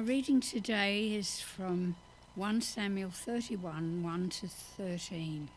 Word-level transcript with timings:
Our 0.00 0.06
reading 0.06 0.40
today 0.40 1.12
is 1.12 1.42
from 1.42 1.94
1 2.34 2.62
Samuel 2.62 3.10
31 3.10 4.02
1 4.02 4.28
to 4.30 4.48
13. 4.48 5.50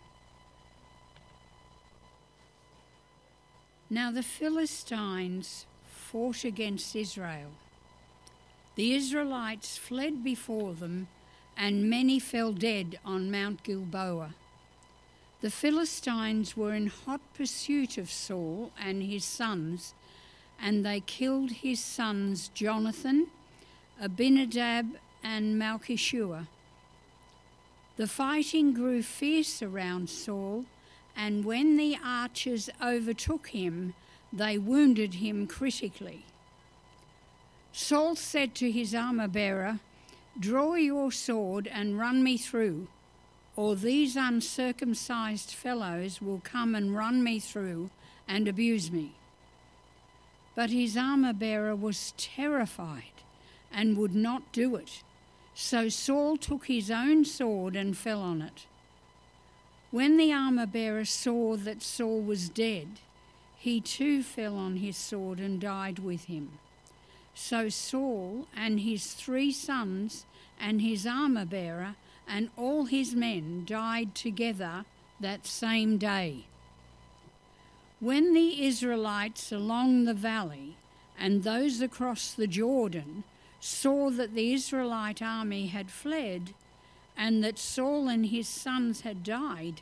Now 3.90 4.12
the 4.12 4.22
Philistines 4.22 5.66
fought 5.86 6.44
against 6.44 6.94
Israel. 6.94 7.52
The 8.76 8.94
Israelites 8.94 9.78
fled 9.78 10.26
before 10.26 10.74
them, 10.74 11.08
and 11.56 11.90
many 11.90 12.20
fell 12.20 12.52
dead 12.52 13.00
on 13.06 13.32
Mount 13.32 13.64
Gilboa. 13.64 14.36
The 15.40 15.52
Philistines 15.52 16.58
were 16.58 16.74
in 16.74 16.88
hot 16.88 17.22
pursuit 17.34 17.98
of 17.98 18.12
Saul 18.12 18.74
and 18.78 19.04
his 19.04 19.24
sons, 19.24 19.94
and 20.60 20.86
they 20.86 21.00
killed 21.00 21.52
his 21.52 21.80
sons 21.80 22.50
Jonathan, 22.50 23.28
Abinadab, 24.02 24.98
and 25.24 25.60
Malchishua. 25.60 26.48
The 27.96 28.08
fighting 28.08 28.74
grew 28.74 29.02
fierce 29.04 29.62
around 29.62 30.10
Saul, 30.10 30.66
and 31.16 31.46
when 31.46 31.78
the 31.78 31.98
archers 32.04 32.70
overtook 32.82 33.50
him, 33.50 33.94
they 34.32 34.58
wounded 34.58 35.16
him 35.16 35.48
critically. 35.48 36.26
Saul 37.72 38.16
said 38.16 38.56
to 38.56 38.72
his 38.72 38.94
armor 38.94 39.28
bearer, 39.28 39.80
Draw 40.40 40.76
your 40.76 41.12
sword 41.12 41.68
and 41.68 42.00
run 42.00 42.24
me 42.24 42.38
through, 42.38 42.88
or 43.56 43.76
these 43.76 44.16
uncircumcised 44.16 45.52
fellows 45.52 46.22
will 46.22 46.42
come 46.44 46.74
and 46.74 46.96
run 46.96 47.24
me 47.24 47.40
through 47.40 47.92
and 48.28 48.48
abuse 48.48 48.92
me. 48.92 49.14
But 50.56 50.72
his 50.72 50.98
armor 50.98 51.34
bearer 51.34 51.76
was 51.76 52.14
terrified 52.18 53.23
and 53.74 53.98
would 53.98 54.16
not 54.16 54.52
do 54.52 54.76
it. 54.76 55.02
So 55.56 55.90
Saul 55.90 56.38
took 56.38 56.66
his 56.66 56.90
own 56.90 57.26
sword 57.26 57.76
and 57.76 57.98
fell 57.98 58.22
on 58.22 58.42
it. 58.42 58.66
When 59.92 60.18
the 60.18 60.34
armor 60.34 60.66
bearer 60.66 61.06
saw 61.06 61.56
that 61.58 61.84
Saul 61.84 62.22
was 62.22 62.50
dead, 62.50 63.00
he 63.58 63.80
too 63.80 64.24
fell 64.24 64.58
on 64.58 64.78
his 64.78 64.98
sword 64.98 65.40
and 65.40 65.60
died 65.60 66.00
with 66.00 66.26
him. 66.26 66.58
So 67.36 67.70
Saul 67.70 68.48
and 68.56 68.80
his 68.80 69.14
three 69.14 69.52
sons 69.52 70.26
and 70.60 70.82
his 70.82 71.06
armor 71.06 71.46
bearer 71.46 71.96
and 72.28 72.50
all 72.58 72.86
his 72.86 73.16
men 73.16 73.64
died 73.66 74.16
together 74.16 74.86
that 75.20 75.46
same 75.46 75.98
day. 75.98 76.46
When 78.00 78.34
the 78.34 78.66
Israelites 78.66 79.52
along 79.52 80.06
the 80.06 80.14
valley 80.14 80.76
and 81.18 81.44
those 81.44 81.82
across 81.82 82.34
the 82.34 82.48
Jordan 82.48 83.24
saw 83.64 84.10
that 84.10 84.34
the 84.34 84.52
Israelite 84.52 85.22
army 85.22 85.68
had 85.68 85.90
fled 85.90 86.54
and 87.16 87.42
that 87.42 87.58
Saul 87.58 88.10
and 88.10 88.26
his 88.26 88.46
sons 88.46 89.02
had 89.02 89.24
died, 89.24 89.80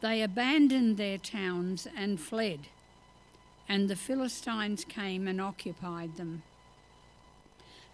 they 0.00 0.22
abandoned 0.22 0.96
their 0.96 1.16
towns 1.16 1.86
and 1.96 2.18
fled, 2.20 2.66
and 3.68 3.88
the 3.88 3.94
Philistines 3.94 4.84
came 4.84 5.28
and 5.28 5.40
occupied 5.40 6.16
them. 6.16 6.42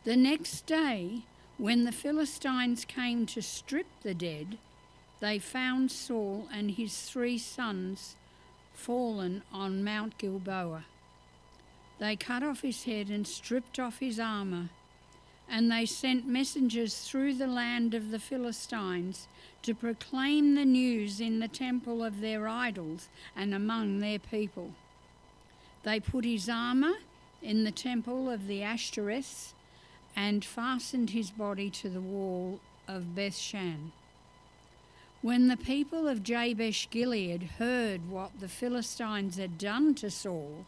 The 0.05 0.17
next 0.17 0.65
day, 0.65 1.25
when 1.59 1.85
the 1.85 1.93
Philistines 1.93 2.87
came 2.87 3.27
to 3.27 3.43
strip 3.43 3.87
the 4.03 4.15
dead, 4.15 4.57
they 5.21 5.39
found 5.39 5.93
Saul 5.93 6.49
and 6.51 6.71
his 6.71 7.03
three 7.03 7.37
sons 7.37 8.17
fallen 8.73 9.43
on 9.53 9.85
Mount 9.85 10.17
Gilboa. 10.17 10.87
They 11.99 12.17
cut 12.17 12.43
off 12.43 12.63
his 12.63 12.85
head 12.85 13.11
and 13.11 13.27
stripped 13.27 13.79
off 13.79 13.99
his 13.99 14.19
armour 14.19 14.71
and 15.53 15.70
they 15.70 15.84
sent 15.84 16.27
messengers 16.27 17.00
through 17.00 17.34
the 17.34 17.47
land 17.47 17.92
of 17.92 18.11
the 18.11 18.19
Philistines 18.19 19.28
to 19.62 19.75
proclaim 19.75 20.55
the 20.55 20.64
news 20.64 21.20
in 21.20 21.41
the 21.41 21.47
temple 21.47 22.03
of 22.03 22.22
their 22.22 22.48
idols 22.48 23.11
and 23.37 23.53
among 23.53 24.00
their 24.00 24.19
people. 24.19 24.71
They 25.82 26.00
put 26.00 26.25
his 26.25 26.49
armour 26.49 26.94
in 27.43 27.65
the 27.65 27.71
temple 27.71 28.31
of 28.31 28.47
the 28.47 28.60
Ashtoreths 28.62 29.53
and 30.16 30.43
fastened 30.43 31.10
his 31.10 31.31
body 31.31 31.69
to 31.69 31.91
the 31.91 32.00
wall 32.00 32.59
of 32.88 33.15
Bethshan. 33.15 33.93
When 35.21 35.48
the 35.48 35.56
people 35.59 36.09
of 36.09 36.22
Jabesh 36.22 36.88
Gilead 36.91 37.43
heard 37.59 38.09
what 38.09 38.41
the 38.41 38.48
Philistines 38.48 39.37
had 39.37 39.59
done 39.59 39.94
to 39.97 40.10
Saul, 40.10 40.65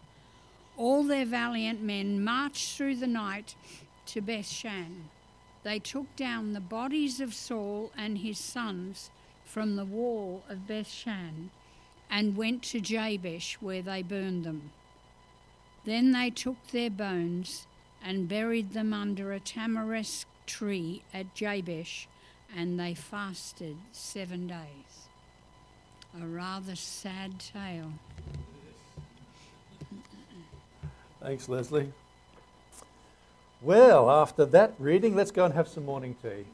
all 0.77 1.05
their 1.05 1.25
valiant 1.25 1.81
men 1.81 2.23
marched 2.23 2.77
through 2.77 2.97
the 2.97 3.07
night 3.07 3.55
to 4.07 4.23
Bethshan. 4.23 5.05
They 5.63 5.79
took 5.79 6.15
down 6.17 6.53
the 6.53 6.61
bodies 6.61 7.21
of 7.21 7.35
Saul 7.35 7.91
and 7.97 8.19
his 8.19 8.39
sons 8.39 9.11
from 9.45 9.77
the 9.77 9.85
wall 9.85 10.43
of 10.49 10.67
Bethshan 10.67 11.51
and 12.11 12.37
went 12.37 12.63
to 12.63 12.81
Jabesh, 12.81 13.55
where 13.61 13.83
they 13.83 14.03
burned 14.03 14.45
them. 14.45 14.71
Then 15.85 16.13
they 16.13 16.31
took 16.31 16.57
their 16.69 16.91
bones 16.91 17.67
and 18.03 18.29
buried 18.29 18.73
them 18.73 18.93
under 18.93 19.33
a 19.33 19.41
tamarisk 19.41 20.27
tree 20.47 21.03
at 21.13 21.35
Jabesh, 21.35 22.07
and 22.55 22.79
they 22.79 22.95
fasted 22.95 23.77
seven 23.93 24.47
days. 24.47 25.09
A 26.21 26.27
rather 26.27 26.77
sad 26.77 27.41
tale. 27.41 27.93
Thanks, 31.21 31.49
Leslie. 31.49 31.91
Well, 33.65 34.11
after 34.11 34.45
that 34.45 34.75
reading, 34.79 35.17
let's 35.17 35.31
go 35.31 35.47
and 35.47 35.55
have 35.55 35.69
some 35.69 35.87
morning 35.87 36.15
tea. 36.23 36.45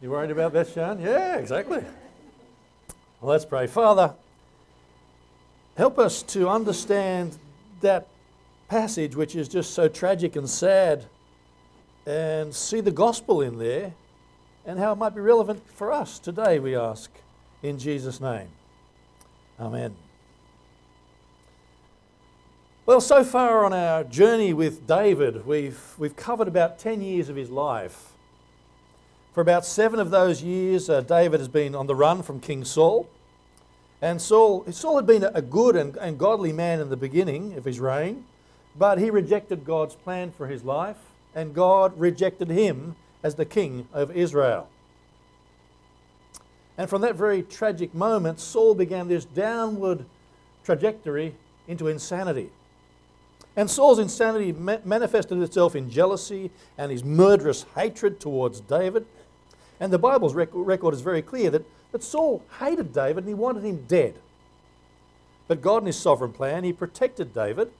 You 0.00 0.10
worried 0.10 0.30
about 0.30 0.54
Bethshan? 0.54 1.04
Yeah, 1.04 1.36
exactly. 1.36 1.84
Well, 3.20 3.30
let's 3.30 3.44
pray. 3.44 3.66
Father, 3.66 4.14
help 5.76 5.98
us 5.98 6.22
to 6.22 6.48
understand 6.48 7.36
that 7.82 8.06
passage 8.68 9.14
which 9.14 9.36
is 9.36 9.48
just 9.48 9.74
so 9.74 9.86
tragic 9.86 10.34
and 10.34 10.48
sad 10.48 11.04
and 12.06 12.54
see 12.54 12.80
the 12.80 12.90
gospel 12.90 13.42
in 13.42 13.58
there 13.58 13.92
and 14.64 14.78
how 14.78 14.92
it 14.92 14.96
might 14.96 15.14
be 15.14 15.20
relevant 15.20 15.68
for 15.68 15.92
us 15.92 16.18
today, 16.18 16.58
we 16.58 16.74
ask. 16.74 17.10
In 17.62 17.78
Jesus' 17.78 18.18
name. 18.18 18.48
Amen. 19.60 19.94
Well, 22.88 23.02
so 23.02 23.22
far 23.22 23.66
on 23.66 23.74
our 23.74 24.02
journey 24.02 24.54
with 24.54 24.86
David, 24.86 25.44
we've, 25.44 25.78
we've 25.98 26.16
covered 26.16 26.48
about 26.48 26.78
10 26.78 27.02
years 27.02 27.28
of 27.28 27.36
his 27.36 27.50
life. 27.50 28.12
For 29.34 29.42
about 29.42 29.66
seven 29.66 30.00
of 30.00 30.10
those 30.10 30.42
years, 30.42 30.88
uh, 30.88 31.02
David 31.02 31.38
has 31.38 31.50
been 31.50 31.74
on 31.74 31.86
the 31.86 31.94
run 31.94 32.22
from 32.22 32.40
King 32.40 32.64
Saul. 32.64 33.06
And 34.00 34.22
Saul, 34.22 34.64
Saul 34.72 34.96
had 34.96 35.06
been 35.06 35.22
a 35.22 35.42
good 35.42 35.76
and, 35.76 35.96
and 35.98 36.18
godly 36.18 36.50
man 36.50 36.80
in 36.80 36.88
the 36.88 36.96
beginning 36.96 37.58
of 37.58 37.66
his 37.66 37.78
reign, 37.78 38.24
but 38.74 38.96
he 38.96 39.10
rejected 39.10 39.66
God's 39.66 39.94
plan 39.94 40.32
for 40.32 40.46
his 40.46 40.64
life, 40.64 40.96
and 41.34 41.54
God 41.54 41.92
rejected 42.00 42.48
him 42.48 42.96
as 43.22 43.34
the 43.34 43.44
king 43.44 43.86
of 43.92 44.16
Israel. 44.16 44.66
And 46.78 46.88
from 46.88 47.02
that 47.02 47.16
very 47.16 47.42
tragic 47.42 47.94
moment, 47.94 48.40
Saul 48.40 48.74
began 48.74 49.08
this 49.08 49.26
downward 49.26 50.06
trajectory 50.64 51.34
into 51.66 51.86
insanity. 51.86 52.48
And 53.58 53.68
Saul's 53.68 53.98
insanity 53.98 54.52
manifested 54.52 55.42
itself 55.42 55.74
in 55.74 55.90
jealousy 55.90 56.52
and 56.78 56.92
his 56.92 57.02
murderous 57.02 57.66
hatred 57.74 58.20
towards 58.20 58.60
David. 58.60 59.04
And 59.80 59.92
the 59.92 59.98
Bible's 59.98 60.32
rec- 60.32 60.50
record 60.52 60.94
is 60.94 61.00
very 61.00 61.22
clear 61.22 61.50
that, 61.50 61.64
that 61.90 62.04
Saul 62.04 62.44
hated 62.60 62.92
David 62.92 63.24
and 63.24 63.28
he 63.28 63.34
wanted 63.34 63.64
him 63.64 63.84
dead. 63.88 64.14
But 65.48 65.60
God, 65.60 65.82
in 65.82 65.86
his 65.86 65.98
sovereign 65.98 66.32
plan, 66.32 66.62
he 66.62 66.72
protected 66.72 67.34
David 67.34 67.72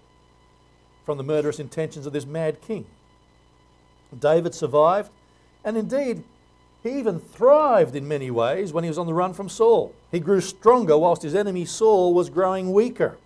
from 1.06 1.16
the 1.16 1.22
murderous 1.22 1.60
intentions 1.60 2.06
of 2.06 2.12
this 2.12 2.26
mad 2.26 2.60
king. 2.60 2.84
David 4.18 4.56
survived, 4.56 5.12
and 5.64 5.76
indeed, 5.76 6.24
he 6.82 6.98
even 6.98 7.20
thrived 7.20 7.94
in 7.94 8.08
many 8.08 8.32
ways 8.32 8.72
when 8.72 8.82
he 8.82 8.90
was 8.90 8.98
on 8.98 9.06
the 9.06 9.14
run 9.14 9.32
from 9.32 9.48
Saul. 9.48 9.94
He 10.10 10.18
grew 10.18 10.40
stronger 10.40 10.98
whilst 10.98 11.22
his 11.22 11.36
enemy 11.36 11.64
Saul 11.64 12.14
was 12.14 12.30
growing 12.30 12.72
weaker. 12.72 13.16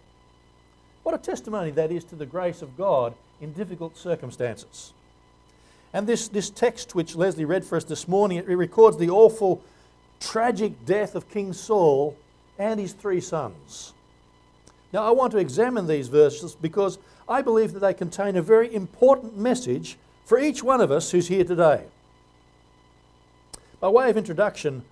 What 1.02 1.14
a 1.14 1.18
testimony 1.18 1.70
that 1.72 1.90
is 1.90 2.04
to 2.04 2.16
the 2.16 2.26
grace 2.26 2.62
of 2.62 2.76
God 2.76 3.14
in 3.40 3.52
difficult 3.52 3.96
circumstances. 3.96 4.92
And 5.92 6.06
this, 6.06 6.28
this 6.28 6.48
text, 6.48 6.94
which 6.94 7.16
Leslie 7.16 7.44
read 7.44 7.64
for 7.64 7.76
us 7.76 7.84
this 7.84 8.08
morning, 8.08 8.38
it 8.38 8.46
records 8.48 8.96
the 8.96 9.10
awful, 9.10 9.62
tragic 10.20 10.86
death 10.86 11.14
of 11.14 11.28
King 11.28 11.52
Saul 11.52 12.16
and 12.58 12.78
his 12.78 12.92
three 12.92 13.20
sons. 13.20 13.92
Now, 14.92 15.04
I 15.04 15.10
want 15.10 15.32
to 15.32 15.38
examine 15.38 15.86
these 15.86 16.08
verses 16.08 16.54
because 16.54 16.98
I 17.28 17.42
believe 17.42 17.72
that 17.72 17.80
they 17.80 17.94
contain 17.94 18.36
a 18.36 18.42
very 18.42 18.72
important 18.72 19.36
message 19.36 19.96
for 20.24 20.38
each 20.38 20.62
one 20.62 20.80
of 20.80 20.90
us 20.90 21.10
who's 21.10 21.28
here 21.28 21.44
today. 21.44 21.84
By 23.80 23.88
way 23.88 24.08
of 24.08 24.16
introduction, 24.16 24.84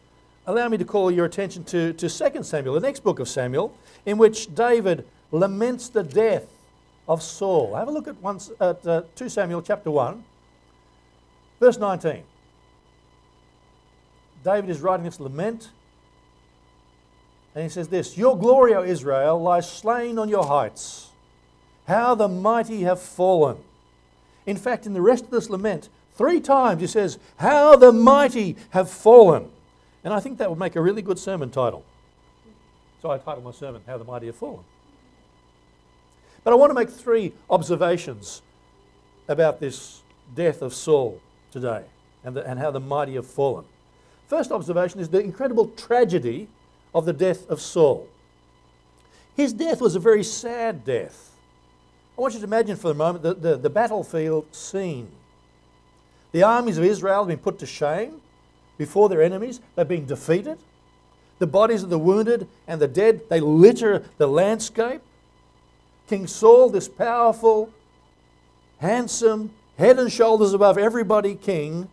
allow 0.46 0.68
me 0.68 0.76
to 0.78 0.84
call 0.84 1.10
your 1.10 1.26
attention 1.26 1.64
to, 1.64 1.92
to 1.92 2.08
2 2.08 2.42
Samuel, 2.42 2.74
the 2.74 2.80
next 2.80 3.00
book 3.00 3.20
of 3.20 3.28
Samuel, 3.28 3.72
in 4.04 4.18
which 4.18 4.54
David 4.54 5.06
laments 5.32 5.88
the 5.88 6.02
death 6.02 6.46
of 7.08 7.22
Saul. 7.22 7.74
Have 7.74 7.88
a 7.88 7.90
look 7.90 8.08
at, 8.08 8.20
one, 8.20 8.40
at 8.60 8.86
uh, 8.86 9.02
2 9.16 9.28
Samuel 9.28 9.62
chapter 9.62 9.90
1, 9.90 10.22
verse 11.58 11.78
19. 11.78 12.22
David 14.44 14.70
is 14.70 14.80
writing 14.80 15.04
this 15.04 15.20
lament, 15.20 15.70
and 17.54 17.64
he 17.64 17.68
says 17.68 17.88
this 17.88 18.16
Your 18.16 18.38
glory, 18.38 18.74
O 18.74 18.82
Israel, 18.82 19.40
lies 19.40 19.70
slain 19.70 20.18
on 20.18 20.28
your 20.28 20.44
heights. 20.44 21.08
How 21.86 22.14
the 22.14 22.28
mighty 22.28 22.82
have 22.82 23.00
fallen. 23.00 23.58
In 24.46 24.56
fact, 24.56 24.86
in 24.86 24.92
the 24.92 25.00
rest 25.00 25.24
of 25.24 25.30
this 25.30 25.50
lament, 25.50 25.88
three 26.14 26.40
times 26.40 26.80
he 26.80 26.86
says, 26.86 27.18
How 27.36 27.76
the 27.76 27.92
mighty 27.92 28.56
have 28.70 28.88
fallen. 28.88 29.50
And 30.04 30.14
I 30.14 30.20
think 30.20 30.38
that 30.38 30.48
would 30.48 30.58
make 30.58 30.76
a 30.76 30.80
really 30.80 31.02
good 31.02 31.18
sermon 31.18 31.50
title. 31.50 31.84
So 33.02 33.10
I 33.10 33.18
titled 33.18 33.44
my 33.44 33.50
sermon, 33.52 33.82
How 33.86 33.98
the 33.98 34.04
Mighty 34.04 34.26
Have 34.26 34.36
Fallen. 34.36 34.64
But 36.44 36.52
I 36.52 36.56
want 36.56 36.70
to 36.70 36.74
make 36.74 36.90
three 36.90 37.32
observations 37.48 38.42
about 39.28 39.60
this 39.60 40.02
death 40.34 40.62
of 40.62 40.74
Saul 40.74 41.20
today 41.52 41.84
and, 42.24 42.36
the, 42.36 42.48
and 42.48 42.58
how 42.58 42.70
the 42.70 42.80
mighty 42.80 43.14
have 43.14 43.26
fallen. 43.26 43.64
First 44.28 44.52
observation 44.52 45.00
is 45.00 45.08
the 45.08 45.20
incredible 45.20 45.68
tragedy 45.76 46.48
of 46.94 47.04
the 47.04 47.12
death 47.12 47.48
of 47.48 47.60
Saul. 47.60 48.08
His 49.36 49.52
death 49.52 49.80
was 49.80 49.94
a 49.94 50.00
very 50.00 50.22
sad 50.22 50.84
death. 50.84 51.32
I 52.16 52.20
want 52.20 52.34
you 52.34 52.40
to 52.40 52.46
imagine 52.46 52.76
for 52.76 52.90
a 52.90 52.94
moment 52.94 53.22
the, 53.22 53.34
the, 53.34 53.56
the 53.56 53.70
battlefield 53.70 54.54
scene. 54.54 55.08
The 56.32 56.42
armies 56.42 56.78
of 56.78 56.84
Israel 56.84 57.20
have 57.20 57.28
been 57.28 57.38
put 57.38 57.58
to 57.60 57.66
shame 57.66 58.20
before 58.80 59.10
their 59.10 59.22
enemies, 59.22 59.60
they've 59.76 59.86
been 59.86 60.06
defeated. 60.06 60.58
The 61.38 61.46
bodies 61.46 61.82
of 61.82 61.90
the 61.90 61.98
wounded 61.98 62.48
and 62.66 62.80
the 62.80 62.88
dead, 62.88 63.28
they 63.28 63.40
litter 63.40 64.04
the 64.16 64.26
landscape. 64.26 65.02
King 66.10 66.26
Saul, 66.26 66.70
this 66.70 66.88
powerful, 66.88 67.70
handsome, 68.78 69.52
head 69.78 69.96
and 69.96 70.10
shoulders 70.10 70.52
above 70.52 70.76
everybody 70.76 71.36
king, 71.36 71.88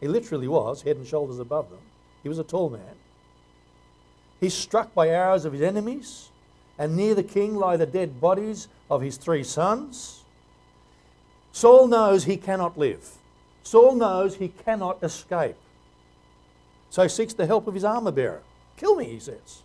he 0.00 0.08
literally 0.08 0.48
was 0.48 0.82
head 0.82 0.96
and 0.96 1.06
shoulders 1.06 1.38
above 1.38 1.70
them. 1.70 1.78
He 2.24 2.28
was 2.28 2.40
a 2.40 2.42
tall 2.42 2.68
man. 2.68 2.96
He's 4.40 4.54
struck 4.54 4.92
by 4.92 5.08
arrows 5.08 5.44
of 5.44 5.52
his 5.52 5.62
enemies, 5.62 6.30
and 6.76 6.96
near 6.96 7.14
the 7.14 7.22
king 7.22 7.54
lie 7.54 7.76
the 7.76 7.86
dead 7.86 8.20
bodies 8.20 8.66
of 8.90 9.02
his 9.02 9.16
three 9.16 9.44
sons. 9.44 10.24
Saul 11.52 11.86
knows 11.86 12.24
he 12.24 12.36
cannot 12.36 12.76
live. 12.76 13.08
Saul 13.62 13.94
knows 13.94 14.34
he 14.34 14.48
cannot 14.48 15.00
escape. 15.00 15.54
So 16.90 17.04
he 17.04 17.08
seeks 17.08 17.34
the 17.34 17.46
help 17.46 17.68
of 17.68 17.74
his 17.74 17.84
armor 17.84 18.10
bearer. 18.10 18.42
Kill 18.76 18.96
me, 18.96 19.04
he 19.04 19.20
says. 19.20 19.62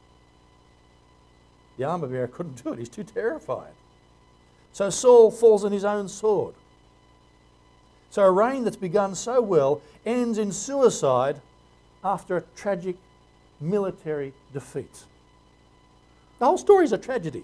The 1.78 1.84
armor 1.84 2.08
bearer 2.08 2.28
couldn't 2.28 2.64
do 2.64 2.74
it, 2.74 2.80
he's 2.80 2.90
too 2.90 3.04
terrified. 3.04 3.72
So 4.74 4.90
Saul 4.90 5.32
falls 5.32 5.64
on 5.64 5.72
his 5.72 5.86
own 5.86 6.08
sword. 6.08 6.56
So 8.10 8.24
a 8.24 8.32
reign 8.32 8.64
that's 8.64 8.76
begun 8.76 9.16
so 9.16 9.42
well 9.42 9.82
ends 10.06 10.38
in 10.38 10.52
suicide 10.52 11.42
after 12.04 12.38
a 12.38 12.44
tragic 12.56 12.96
military 13.60 14.34
defeat. 14.54 15.04
The 16.40 16.46
whole 16.46 16.58
story 16.58 16.86
is 16.86 16.94
a 16.94 16.98
tragedy. 16.98 17.44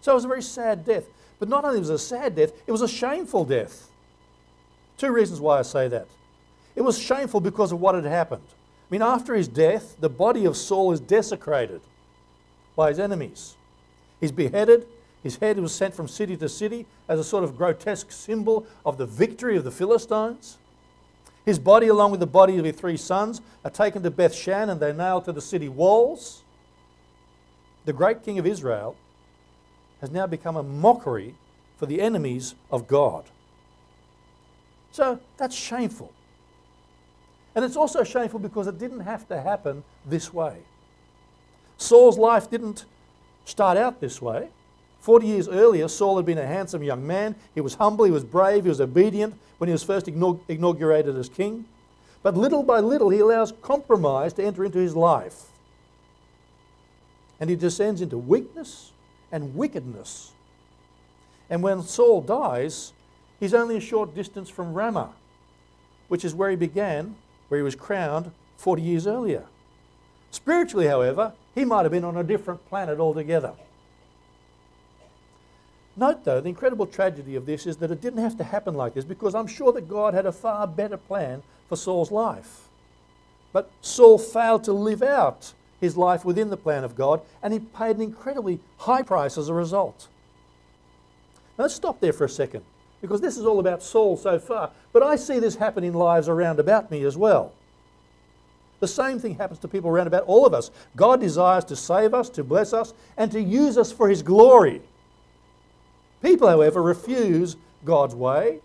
So 0.00 0.12
it 0.12 0.14
was 0.16 0.24
a 0.24 0.28
very 0.28 0.42
sad 0.42 0.84
death. 0.84 1.04
But 1.38 1.48
not 1.48 1.64
only 1.64 1.78
was 1.78 1.90
it 1.90 1.94
a 1.94 1.98
sad 1.98 2.36
death, 2.36 2.52
it 2.66 2.72
was 2.72 2.82
a 2.82 2.88
shameful 2.88 3.44
death. 3.44 3.90
Two 4.96 5.12
reasons 5.12 5.40
why 5.40 5.58
I 5.58 5.62
say 5.62 5.88
that. 5.88 6.06
It 6.76 6.82
was 6.82 6.98
shameful 6.98 7.40
because 7.40 7.72
of 7.72 7.80
what 7.80 7.94
had 7.94 8.04
happened. 8.04 8.46
I 8.46 8.86
mean, 8.90 9.02
after 9.02 9.34
his 9.34 9.48
death, 9.48 9.96
the 9.98 10.08
body 10.08 10.44
of 10.44 10.56
Saul 10.56 10.92
is 10.92 11.00
desecrated 11.00 11.80
by 12.76 12.88
his 12.88 12.98
enemies. 12.98 13.56
He's 14.20 14.32
beheaded. 14.32 14.86
His 15.22 15.36
head 15.36 15.58
was 15.58 15.74
sent 15.74 15.94
from 15.94 16.08
city 16.08 16.36
to 16.36 16.48
city 16.48 16.86
as 17.08 17.18
a 17.18 17.24
sort 17.24 17.44
of 17.44 17.56
grotesque 17.56 18.12
symbol 18.12 18.66
of 18.84 18.98
the 18.98 19.06
victory 19.06 19.56
of 19.56 19.64
the 19.64 19.70
Philistines. 19.70 20.58
His 21.44 21.58
body, 21.58 21.88
along 21.88 22.10
with 22.10 22.20
the 22.20 22.26
body 22.26 22.58
of 22.58 22.64
his 22.64 22.76
three 22.76 22.96
sons, 22.96 23.40
are 23.64 23.70
taken 23.70 24.02
to 24.02 24.10
Beth 24.10 24.34
Shan 24.34 24.70
and 24.70 24.80
they're 24.80 24.94
nailed 24.94 25.24
to 25.26 25.32
the 25.32 25.42
city 25.42 25.68
walls. 25.68 26.42
The 27.84 27.92
great 27.92 28.22
king 28.22 28.38
of 28.38 28.46
Israel 28.46 28.96
has 30.00 30.10
now 30.10 30.26
become 30.26 30.56
a 30.56 30.62
mockery 30.62 31.34
for 31.76 31.86
the 31.86 32.00
enemies 32.00 32.54
of 32.70 32.86
God. 32.86 33.24
So 34.92 35.20
that's 35.36 35.54
shameful. 35.54 36.12
And 37.54 37.64
it's 37.64 37.76
also 37.76 38.04
shameful 38.04 38.40
because 38.40 38.66
it 38.66 38.78
didn't 38.78 39.00
have 39.00 39.28
to 39.28 39.40
happen 39.40 39.84
this 40.06 40.32
way. 40.32 40.58
Saul's 41.76 42.18
life 42.18 42.50
didn't 42.50 42.84
start 43.44 43.76
out 43.76 44.00
this 44.00 44.22
way. 44.22 44.48
Forty 45.00 45.26
years 45.26 45.48
earlier, 45.48 45.88
Saul 45.88 46.16
had 46.16 46.24
been 46.24 46.38
a 46.38 46.46
handsome 46.46 46.82
young 46.82 47.06
man. 47.06 47.34
He 47.54 47.60
was 47.60 47.74
humble, 47.74 48.04
he 48.06 48.10
was 48.10 48.24
brave, 48.24 48.64
he 48.64 48.68
was 48.70 48.80
obedient 48.80 49.34
when 49.58 49.68
he 49.68 49.72
was 49.72 49.82
first 49.82 50.08
inaugurated 50.08 51.16
as 51.16 51.28
king. 51.28 51.66
But 52.22 52.36
little 52.36 52.62
by 52.62 52.80
little, 52.80 53.10
he 53.10 53.18
allows 53.18 53.52
compromise 53.60 54.32
to 54.34 54.44
enter 54.44 54.64
into 54.64 54.78
his 54.78 54.96
life. 54.96 55.50
And 57.38 57.50
he 57.50 57.56
descends 57.56 58.00
into 58.00 58.16
weakness 58.16 58.92
and 59.30 59.54
wickedness. 59.54 60.32
And 61.50 61.62
when 61.62 61.82
Saul 61.82 62.22
dies, 62.22 62.94
he's 63.38 63.52
only 63.52 63.76
a 63.76 63.80
short 63.80 64.14
distance 64.14 64.48
from 64.48 64.72
Ramah, 64.72 65.12
which 66.08 66.24
is 66.24 66.34
where 66.34 66.48
he 66.48 66.56
began 66.56 67.16
where 67.48 67.58
he 67.58 67.62
was 67.62 67.76
crowned 67.76 68.30
40 68.56 68.82
years 68.82 69.06
earlier. 69.06 69.44
Spiritually, 70.30 70.86
however, 70.86 71.34
he 71.54 71.64
might 71.64 71.82
have 71.82 71.92
been 71.92 72.04
on 72.04 72.16
a 72.16 72.24
different 72.24 72.66
planet 72.68 72.98
altogether. 72.98 73.52
Note, 75.96 76.24
though, 76.24 76.40
the 76.40 76.48
incredible 76.48 76.86
tragedy 76.86 77.36
of 77.36 77.46
this 77.46 77.66
is 77.66 77.76
that 77.76 77.90
it 77.90 78.00
didn't 78.00 78.22
have 78.22 78.36
to 78.38 78.44
happen 78.44 78.74
like 78.74 78.94
this 78.94 79.04
because 79.04 79.34
I'm 79.34 79.46
sure 79.46 79.72
that 79.72 79.88
God 79.88 80.12
had 80.12 80.26
a 80.26 80.32
far 80.32 80.66
better 80.66 80.96
plan 80.96 81.42
for 81.68 81.76
Saul's 81.76 82.10
life. 82.10 82.68
But 83.52 83.70
Saul 83.80 84.18
failed 84.18 84.64
to 84.64 84.72
live 84.72 85.02
out 85.02 85.52
his 85.80 85.96
life 85.96 86.24
within 86.24 86.50
the 86.50 86.56
plan 86.56 86.82
of 86.82 86.96
God 86.96 87.20
and 87.42 87.52
he 87.52 87.60
paid 87.60 87.96
an 87.96 88.02
incredibly 88.02 88.58
high 88.78 89.02
price 89.02 89.38
as 89.38 89.48
a 89.48 89.54
result. 89.54 90.08
Now, 91.56 91.64
let's 91.64 91.74
stop 91.74 92.00
there 92.00 92.12
for 92.12 92.24
a 92.24 92.28
second 92.28 92.64
because 93.00 93.20
this 93.20 93.36
is 93.36 93.44
all 93.44 93.60
about 93.60 93.82
Saul 93.82 94.16
so 94.16 94.40
far. 94.40 94.72
But 94.92 95.04
I 95.04 95.14
see 95.14 95.38
this 95.38 95.56
happen 95.56 95.84
in 95.84 95.94
lives 95.94 96.28
around 96.28 96.58
about 96.58 96.90
me 96.90 97.04
as 97.04 97.16
well. 97.16 97.52
The 98.84 98.88
same 98.88 99.18
thing 99.18 99.36
happens 99.36 99.60
to 99.60 99.68
people 99.68 99.88
around 99.88 100.08
about 100.08 100.24
all 100.24 100.44
of 100.44 100.52
us. 100.52 100.70
God 100.94 101.18
desires 101.18 101.64
to 101.64 101.74
save 101.74 102.12
us, 102.12 102.28
to 102.28 102.44
bless 102.44 102.74
us, 102.74 102.92
and 103.16 103.32
to 103.32 103.40
use 103.40 103.78
us 103.78 103.90
for 103.90 104.10
His 104.10 104.22
glory. 104.22 104.82
People, 106.20 106.48
however, 106.48 106.82
refuse 106.82 107.56
God's 107.86 108.14
way. 108.14 108.58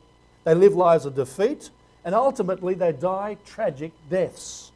They 0.44 0.54
live 0.54 0.76
lives 0.76 1.06
of 1.06 1.16
defeat, 1.16 1.69
and 2.04 2.14
ultimately 2.14 2.73
they 2.73 2.92
die 2.92 3.38
tragic 3.45 3.94
deaths. 4.09 4.73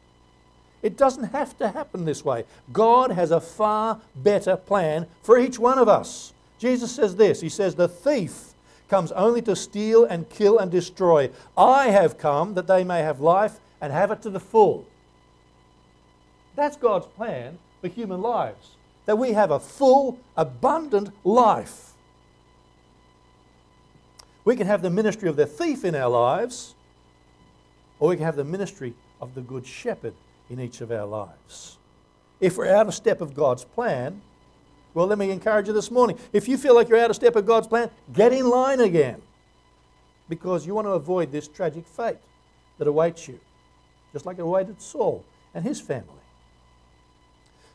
It 0.82 0.96
doesn't 0.96 1.24
have 1.24 1.58
to 1.58 1.68
happen 1.68 2.06
this 2.06 2.24
way. 2.24 2.46
God 2.72 3.10
has 3.10 3.30
a 3.30 3.38
far 3.38 4.00
better 4.16 4.56
plan 4.56 5.06
for 5.22 5.38
each 5.38 5.58
one 5.58 5.78
of 5.78 5.90
us. 5.90 6.32
Jesus 6.58 6.90
says 6.90 7.16
this 7.16 7.42
He 7.42 7.50
says, 7.50 7.74
The 7.74 7.88
thief 7.88 8.54
comes 8.88 9.12
only 9.12 9.42
to 9.42 9.54
steal 9.54 10.06
and 10.06 10.26
kill 10.30 10.58
and 10.58 10.70
destroy. 10.70 11.28
I 11.54 11.88
have 11.88 12.16
come 12.16 12.54
that 12.54 12.66
they 12.66 12.82
may 12.82 13.00
have 13.00 13.20
life 13.20 13.60
and 13.82 13.92
have 13.92 14.10
it 14.10 14.22
to 14.22 14.30
the 14.30 14.40
full. 14.40 14.86
That's 16.56 16.76
God's 16.76 17.06
plan 17.06 17.58
for 17.80 17.88
human 17.88 18.22
lives, 18.22 18.76
that 19.06 19.18
we 19.18 19.32
have 19.32 19.50
a 19.50 19.60
full, 19.60 20.18
abundant 20.36 21.10
life. 21.24 21.92
We 24.44 24.56
can 24.56 24.66
have 24.66 24.82
the 24.82 24.90
ministry 24.90 25.28
of 25.28 25.36
the 25.36 25.46
thief 25.46 25.84
in 25.84 25.94
our 25.94 26.08
lives, 26.08 26.74
or 27.98 28.10
we 28.10 28.16
can 28.16 28.24
have 28.24 28.36
the 28.36 28.44
ministry 28.44 28.94
of 29.20 29.34
the 29.34 29.40
good 29.40 29.66
shepherd 29.66 30.14
in 30.50 30.60
each 30.60 30.80
of 30.80 30.90
our 30.90 31.06
lives. 31.06 31.78
If 32.40 32.56
we're 32.56 32.74
out 32.74 32.86
of 32.86 32.94
step 32.94 33.20
of 33.20 33.34
God's 33.34 33.64
plan, 33.64 34.20
well, 34.92 35.06
let 35.06 35.18
me 35.18 35.30
encourage 35.30 35.66
you 35.66 35.72
this 35.72 35.90
morning. 35.90 36.18
If 36.32 36.46
you 36.46 36.56
feel 36.56 36.74
like 36.74 36.88
you're 36.88 37.00
out 37.00 37.10
of 37.10 37.16
step 37.16 37.36
of 37.36 37.46
God's 37.46 37.66
plan, 37.66 37.90
get 38.12 38.32
in 38.32 38.48
line 38.48 38.80
again. 38.80 39.20
Because 40.28 40.66
you 40.66 40.74
want 40.74 40.86
to 40.86 40.92
avoid 40.92 41.32
this 41.32 41.48
tragic 41.48 41.86
fate 41.86 42.18
that 42.78 42.86
awaits 42.86 43.26
you, 43.28 43.40
just 44.12 44.24
like 44.24 44.38
it 44.38 44.42
awaited 44.42 44.80
Saul 44.80 45.24
and 45.54 45.64
his 45.64 45.80
family. 45.80 46.23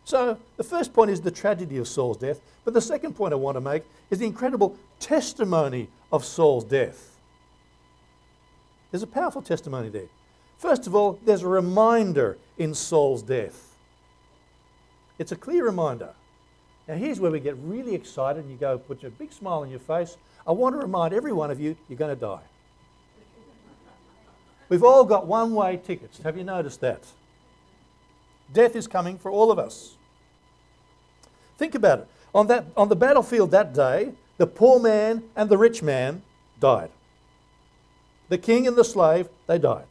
So, 0.09 0.39
the 0.57 0.63
first 0.63 0.91
point 0.91 1.11
is 1.11 1.21
the 1.21 1.29
tragedy 1.29 1.77
of 1.77 1.87
Saul's 1.87 2.17
death. 2.17 2.41
But 2.65 2.73
the 2.73 2.81
second 2.81 3.13
point 3.13 3.31
I 3.31 3.35
want 3.35 3.57
to 3.57 3.61
make 3.61 3.83
is 4.09 4.17
the 4.17 4.25
incredible 4.25 4.75
testimony 4.99 5.87
of 6.11 6.25
Saul's 6.25 6.63
death. 6.63 7.15
There's 8.89 9.03
a 9.03 9.07
powerful 9.07 9.43
testimony 9.43 9.89
there. 9.89 10.07
First 10.57 10.87
of 10.87 10.95
all, 10.95 11.19
there's 11.25 11.43
a 11.43 11.47
reminder 11.47 12.39
in 12.57 12.73
Saul's 12.73 13.21
death. 13.21 13.75
It's 15.19 15.31
a 15.31 15.35
clear 15.35 15.63
reminder 15.63 16.15
now, 16.87 16.95
here's 16.95 17.19
where 17.19 17.29
we 17.29 17.39
get 17.39 17.55
really 17.57 17.93
excited 17.93 18.41
and 18.41 18.51
you 18.51 18.57
go, 18.57 18.79
put 18.79 19.03
a 19.03 19.11
big 19.11 19.31
smile 19.31 19.59
on 19.59 19.69
your 19.69 19.77
face. 19.77 20.17
I 20.47 20.53
want 20.53 20.73
to 20.73 20.79
remind 20.79 21.13
every 21.13 21.31
one 21.31 21.51
of 21.51 21.59
you, 21.59 21.77
you're 21.87 21.99
going 21.99 22.15
to 22.15 22.19
die. 22.19 22.41
We've 24.69 24.83
all 24.83 25.05
got 25.05 25.27
one 25.27 25.53
way 25.53 25.77
tickets. 25.77 26.17
Have 26.23 26.35
you 26.35 26.43
noticed 26.43 26.81
that? 26.81 27.03
Death 28.51 28.75
is 28.75 28.87
coming 28.87 29.19
for 29.19 29.29
all 29.29 29.51
of 29.51 29.59
us. 29.59 29.97
Think 31.59 31.75
about 31.75 31.99
it. 31.99 32.07
On, 32.33 32.47
that, 32.47 32.67
on 32.77 32.87
the 32.87 32.95
battlefield 32.95 33.51
that 33.51 33.73
day, 33.73 34.13
the 34.37 34.47
poor 34.47 34.79
man 34.79 35.23
and 35.35 35.49
the 35.49 35.57
rich 35.57 35.83
man 35.83 36.21
died. 36.61 36.89
The 38.29 38.37
king 38.37 38.65
and 38.65 38.77
the 38.77 38.85
slave, 38.85 39.27
they 39.45 39.59
died. 39.59 39.83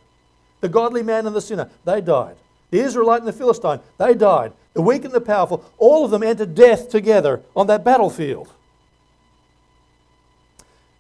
The 0.63 0.71
godly 0.71 1.03
man 1.03 1.27
and 1.27 1.37
the 1.37 1.43
sinner, 1.43 1.69
they 1.85 2.01
died. 2.01 2.37
The 2.71 2.81
Israelite 2.81 3.19
and 3.19 3.29
the 3.29 3.35
Philistine, 3.35 3.81
they 3.99 4.15
died. 4.15 4.53
The 4.73 4.81
weak 4.81 5.05
and 5.05 5.13
the 5.13 5.21
powerful, 5.21 5.63
all 5.77 6.07
of 6.07 6.11
them 6.11 6.23
entered 6.23 6.55
death 6.55 6.89
together 6.89 7.43
on 7.55 7.67
that 7.67 7.85
battlefield. 7.85 8.51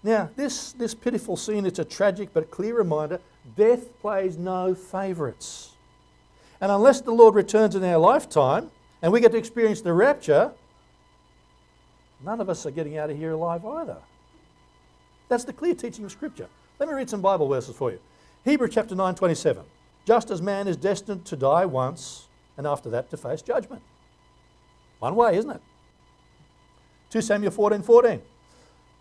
Now, 0.02 0.28
this, 0.36 0.72
this 0.72 0.94
pitiful 0.94 1.38
scene, 1.38 1.64
it's 1.64 1.78
a 1.78 1.84
tragic 1.84 2.28
but 2.34 2.50
clear 2.50 2.76
reminder 2.76 3.20
death 3.56 3.98
plays 4.00 4.36
no 4.36 4.74
favourites. 4.74 5.72
And 6.60 6.70
unless 6.70 7.00
the 7.00 7.12
Lord 7.12 7.34
returns 7.34 7.74
in 7.74 7.82
our 7.84 7.98
lifetime 7.98 8.70
and 9.02 9.12
we 9.12 9.20
get 9.20 9.32
to 9.32 9.38
experience 9.38 9.80
the 9.80 9.92
rapture, 9.92 10.52
none 12.24 12.40
of 12.40 12.48
us 12.48 12.66
are 12.66 12.70
getting 12.70 12.98
out 12.98 13.10
of 13.10 13.16
here 13.16 13.32
alive 13.32 13.64
either. 13.64 13.96
That's 15.28 15.44
the 15.44 15.52
clear 15.52 15.74
teaching 15.74 16.04
of 16.04 16.12
Scripture. 16.12 16.48
Let 16.78 16.88
me 16.88 16.94
read 16.94 17.10
some 17.10 17.20
Bible 17.20 17.48
verses 17.48 17.76
for 17.76 17.90
you. 17.90 18.00
Hebrew 18.44 18.68
chapter 18.68 18.94
9, 18.94 19.14
27. 19.14 19.62
Just 20.06 20.30
as 20.30 20.40
man 20.40 20.68
is 20.68 20.76
destined 20.76 21.24
to 21.26 21.36
die 21.36 21.66
once, 21.66 22.28
and 22.56 22.66
after 22.66 22.88
that 22.90 23.10
to 23.10 23.16
face 23.16 23.42
judgment. 23.42 23.82
One 24.98 25.14
way, 25.14 25.36
isn't 25.36 25.50
it? 25.50 25.60
2 27.10 27.20
Samuel 27.20 27.52
14, 27.52 27.82
14. 27.82 28.22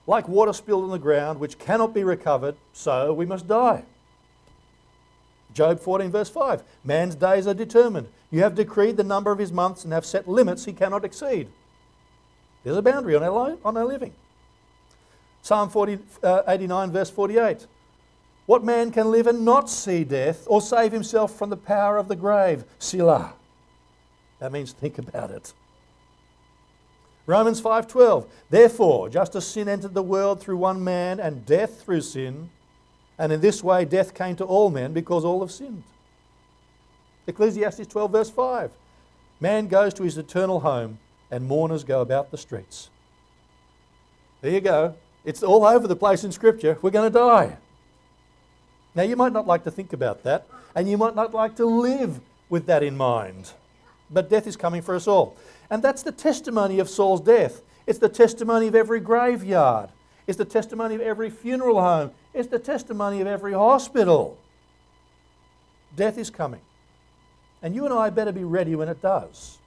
Like 0.05 0.27
water 0.27 0.53
spilled 0.53 0.83
on 0.83 0.91
the 0.91 0.99
ground, 0.99 1.39
which 1.39 1.57
cannot 1.57 1.93
be 1.93 2.03
recovered, 2.03 2.55
so 2.71 3.13
we 3.13 3.25
must 3.25 3.47
die. 3.47 3.83
Job 5.57 5.79
14, 5.79 6.11
verse 6.11 6.29
5. 6.29 6.61
Man's 6.83 7.15
days 7.15 7.47
are 7.47 7.53
determined. 7.55 8.09
You 8.29 8.41
have 8.41 8.53
decreed 8.53 8.95
the 8.95 9.03
number 9.03 9.31
of 9.31 9.39
his 9.39 9.51
months 9.51 9.83
and 9.83 9.91
have 9.91 10.05
set 10.05 10.27
limits 10.27 10.65
he 10.65 10.71
cannot 10.71 11.03
exceed. 11.03 11.49
There's 12.63 12.77
a 12.77 12.81
boundary 12.83 13.15
on 13.15 13.23
our, 13.23 13.49
li- 13.49 13.57
on 13.65 13.75
our 13.75 13.85
living. 13.85 14.13
Psalm 15.41 15.71
40, 15.71 15.97
uh, 16.21 16.43
89, 16.47 16.91
verse 16.91 17.09
48. 17.09 17.65
What 18.45 18.63
man 18.63 18.91
can 18.91 19.09
live 19.09 19.25
and 19.25 19.43
not 19.43 19.67
see 19.67 20.03
death 20.03 20.43
or 20.45 20.61
save 20.61 20.91
himself 20.91 21.35
from 21.35 21.49
the 21.49 21.57
power 21.57 21.97
of 21.97 22.07
the 22.07 22.15
grave? 22.15 22.63
Selah. 22.77 23.33
That 24.37 24.51
means 24.51 24.73
think 24.73 24.99
about 24.99 25.31
it. 25.31 25.53
Romans 27.25 27.59
5:12 27.59 28.27
Therefore 28.51 29.09
just 29.09 29.35
as 29.35 29.45
sin 29.45 29.67
entered 29.67 29.95
the 29.95 30.03
world 30.03 30.39
through 30.39 30.57
one 30.57 30.81
man 30.81 31.19
and 31.19 31.45
death 31.45 31.81
through 31.81 32.01
sin 32.01 32.51
and 33.17 33.31
in 33.31 33.41
this 33.41 33.63
way 33.63 33.85
death 33.85 34.13
came 34.13 34.35
to 34.35 34.45
all 34.45 34.69
men 34.69 34.93
because 34.93 35.25
all 35.25 35.41
have 35.41 35.51
sinned. 35.51 35.83
Ecclesiastes 37.27 37.87
12 37.87 38.11
verse 38.11 38.29
5 38.29 38.71
Man 39.39 39.67
goes 39.67 39.93
to 39.95 40.03
his 40.03 40.17
eternal 40.17 40.61
home 40.61 40.99
and 41.29 41.47
mourners 41.47 41.83
go 41.83 42.01
about 42.01 42.31
the 42.31 42.37
streets. 42.37 42.89
There 44.41 44.51
you 44.51 44.61
go. 44.61 44.95
It's 45.25 45.43
all 45.43 45.65
over 45.65 45.87
the 45.87 45.95
place 45.95 46.23
in 46.23 46.31
Scripture. 46.31 46.77
We're 46.81 46.91
going 46.91 47.11
to 47.11 47.19
die. 47.19 47.57
Now, 48.95 49.03
you 49.03 49.15
might 49.15 49.33
not 49.33 49.45
like 49.45 49.63
to 49.65 49.71
think 49.71 49.93
about 49.93 50.23
that, 50.23 50.47
and 50.73 50.89
you 50.89 50.97
might 50.97 51.15
not 51.15 51.33
like 51.33 51.55
to 51.57 51.65
live 51.65 52.19
with 52.49 52.65
that 52.67 52.81
in 52.81 52.97
mind. 52.97 53.51
But 54.09 54.29
death 54.29 54.47
is 54.47 54.55
coming 54.55 54.81
for 54.81 54.95
us 54.95 55.07
all. 55.07 55.37
And 55.69 55.83
that's 55.83 56.01
the 56.01 56.11
testimony 56.11 56.79
of 56.79 56.89
Saul's 56.89 57.21
death. 57.21 57.61
It's 57.85 57.99
the 57.99 58.09
testimony 58.09 58.67
of 58.67 58.75
every 58.75 58.99
graveyard. 58.99 59.89
It's 60.25 60.37
the 60.37 60.45
testimony 60.45 60.95
of 60.95 61.01
every 61.01 61.29
funeral 61.29 61.81
home. 61.81 62.11
It's 62.37 62.49
the 62.49 62.59
testimony 62.59 63.19
of 63.19 63.25
every 63.25 63.53
hospital. 63.53 64.37
Death 65.95 66.19
is 66.19 66.29
coming. 66.29 66.61
And 67.63 67.73
you 67.73 67.83
and 67.85 67.91
I 67.91 68.11
better 68.11 68.31
be 68.31 68.43
ready 68.43 68.75
when 68.75 68.89
it 68.89 69.01
does. 69.01 69.57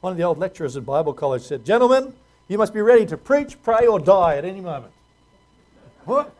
One 0.00 0.12
of 0.12 0.16
the 0.16 0.22
old 0.22 0.38
lecturers 0.38 0.76
at 0.76 0.86
Bible 0.86 1.12
College 1.12 1.42
said, 1.42 1.64
Gentlemen, 1.64 2.14
you 2.46 2.56
must 2.56 2.72
be 2.72 2.80
ready 2.80 3.04
to 3.06 3.16
preach, 3.16 3.60
pray, 3.64 3.84
or 3.84 3.98
die 3.98 4.36
at 4.36 4.44
any 4.44 4.60
moment. 4.60 4.92
What? 6.04 6.32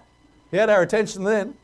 He 0.52 0.58
had 0.58 0.70
our 0.70 0.82
attention 0.82 1.24
then. 1.24 1.54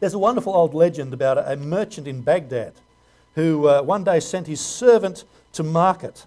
There's 0.00 0.14
a 0.14 0.18
wonderful 0.18 0.52
old 0.52 0.74
legend 0.74 1.14
about 1.14 1.38
a 1.38 1.54
merchant 1.54 2.08
in 2.08 2.22
Baghdad 2.22 2.72
who 3.36 3.68
uh, 3.68 3.82
one 3.82 4.02
day 4.02 4.18
sent 4.18 4.48
his 4.48 4.60
servant 4.60 5.22
to 5.52 5.62
market. 5.62 6.26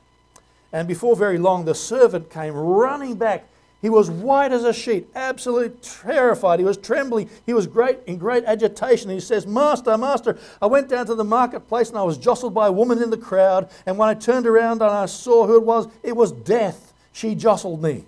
And 0.72 0.88
before 0.88 1.18
very 1.18 1.38
long, 1.38 1.66
the 1.66 1.76
servant 1.76 2.30
came 2.30 2.54
running 2.54 3.16
back. 3.16 3.50
He 3.82 3.90
was 3.90 4.10
white 4.10 4.52
as 4.52 4.64
a 4.64 4.74
sheet, 4.74 5.08
absolutely 5.16 5.78
terrified. 5.82 6.60
He 6.60 6.66
was 6.66 6.78
trembling. 6.78 7.30
He 7.46 7.54
was 7.54 7.68
great 7.68 8.00
in 8.08 8.18
great 8.18 8.44
agitation. 8.46 9.12
He 9.12 9.20
says, 9.20 9.46
Master, 9.46 9.96
Master, 9.98 10.38
I 10.60 10.66
went 10.66 10.90
down 10.90 11.06
to 11.06 11.16
the 11.16 11.24
marketplace 11.24 11.90
and 11.90 11.98
I 11.98 12.04
was 12.04 12.18
jostled 12.18 12.56
by 12.56 12.68
a 12.68 12.72
woman 12.72 13.04
in 13.04 13.12
the 13.12 13.18
crowd. 13.18 13.70
And 13.86 13.98
when 13.98 14.10
I 14.10 14.16
turned 14.16 14.48
around 14.48 14.82
and 14.82 14.92
I 14.92 15.06
saw 15.06 15.46
who 15.46 15.58
it 15.58 15.64
was, 15.64 15.88
it 16.02 16.16
was 16.16 16.32
death. 16.32 16.92
She 17.14 17.36
jostled 17.36 17.82
me. 17.84 18.06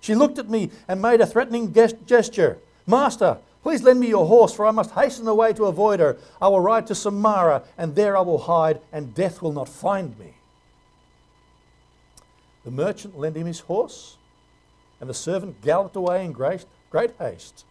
She 0.00 0.14
looked 0.14 0.38
at 0.38 0.50
me 0.50 0.70
and 0.88 1.00
made 1.00 1.20
a 1.20 1.26
threatening 1.26 1.72
gesture. 1.72 2.58
Master, 2.86 3.38
please 3.62 3.82
lend 3.82 4.00
me 4.00 4.08
your 4.08 4.26
horse, 4.26 4.52
for 4.52 4.66
I 4.66 4.72
must 4.72 4.92
hasten 4.92 5.28
away 5.28 5.52
to 5.52 5.66
avoid 5.66 6.00
her. 6.00 6.16
I 6.40 6.48
will 6.48 6.60
ride 6.60 6.86
to 6.88 6.94
Samarra, 6.94 7.64
and 7.78 7.94
there 7.94 8.16
I 8.16 8.22
will 8.22 8.38
hide, 8.38 8.80
and 8.92 9.14
death 9.14 9.42
will 9.42 9.52
not 9.52 9.68
find 9.68 10.18
me. 10.18 10.34
The 12.64 12.70
merchant 12.70 13.18
lent 13.18 13.36
him 13.36 13.46
his 13.46 13.60
horse, 13.60 14.16
and 15.00 15.08
the 15.08 15.14
servant 15.14 15.60
galloped 15.62 15.96
away 15.96 16.24
in 16.24 16.32
great, 16.32 16.66
great 16.90 17.12
haste. 17.18 17.64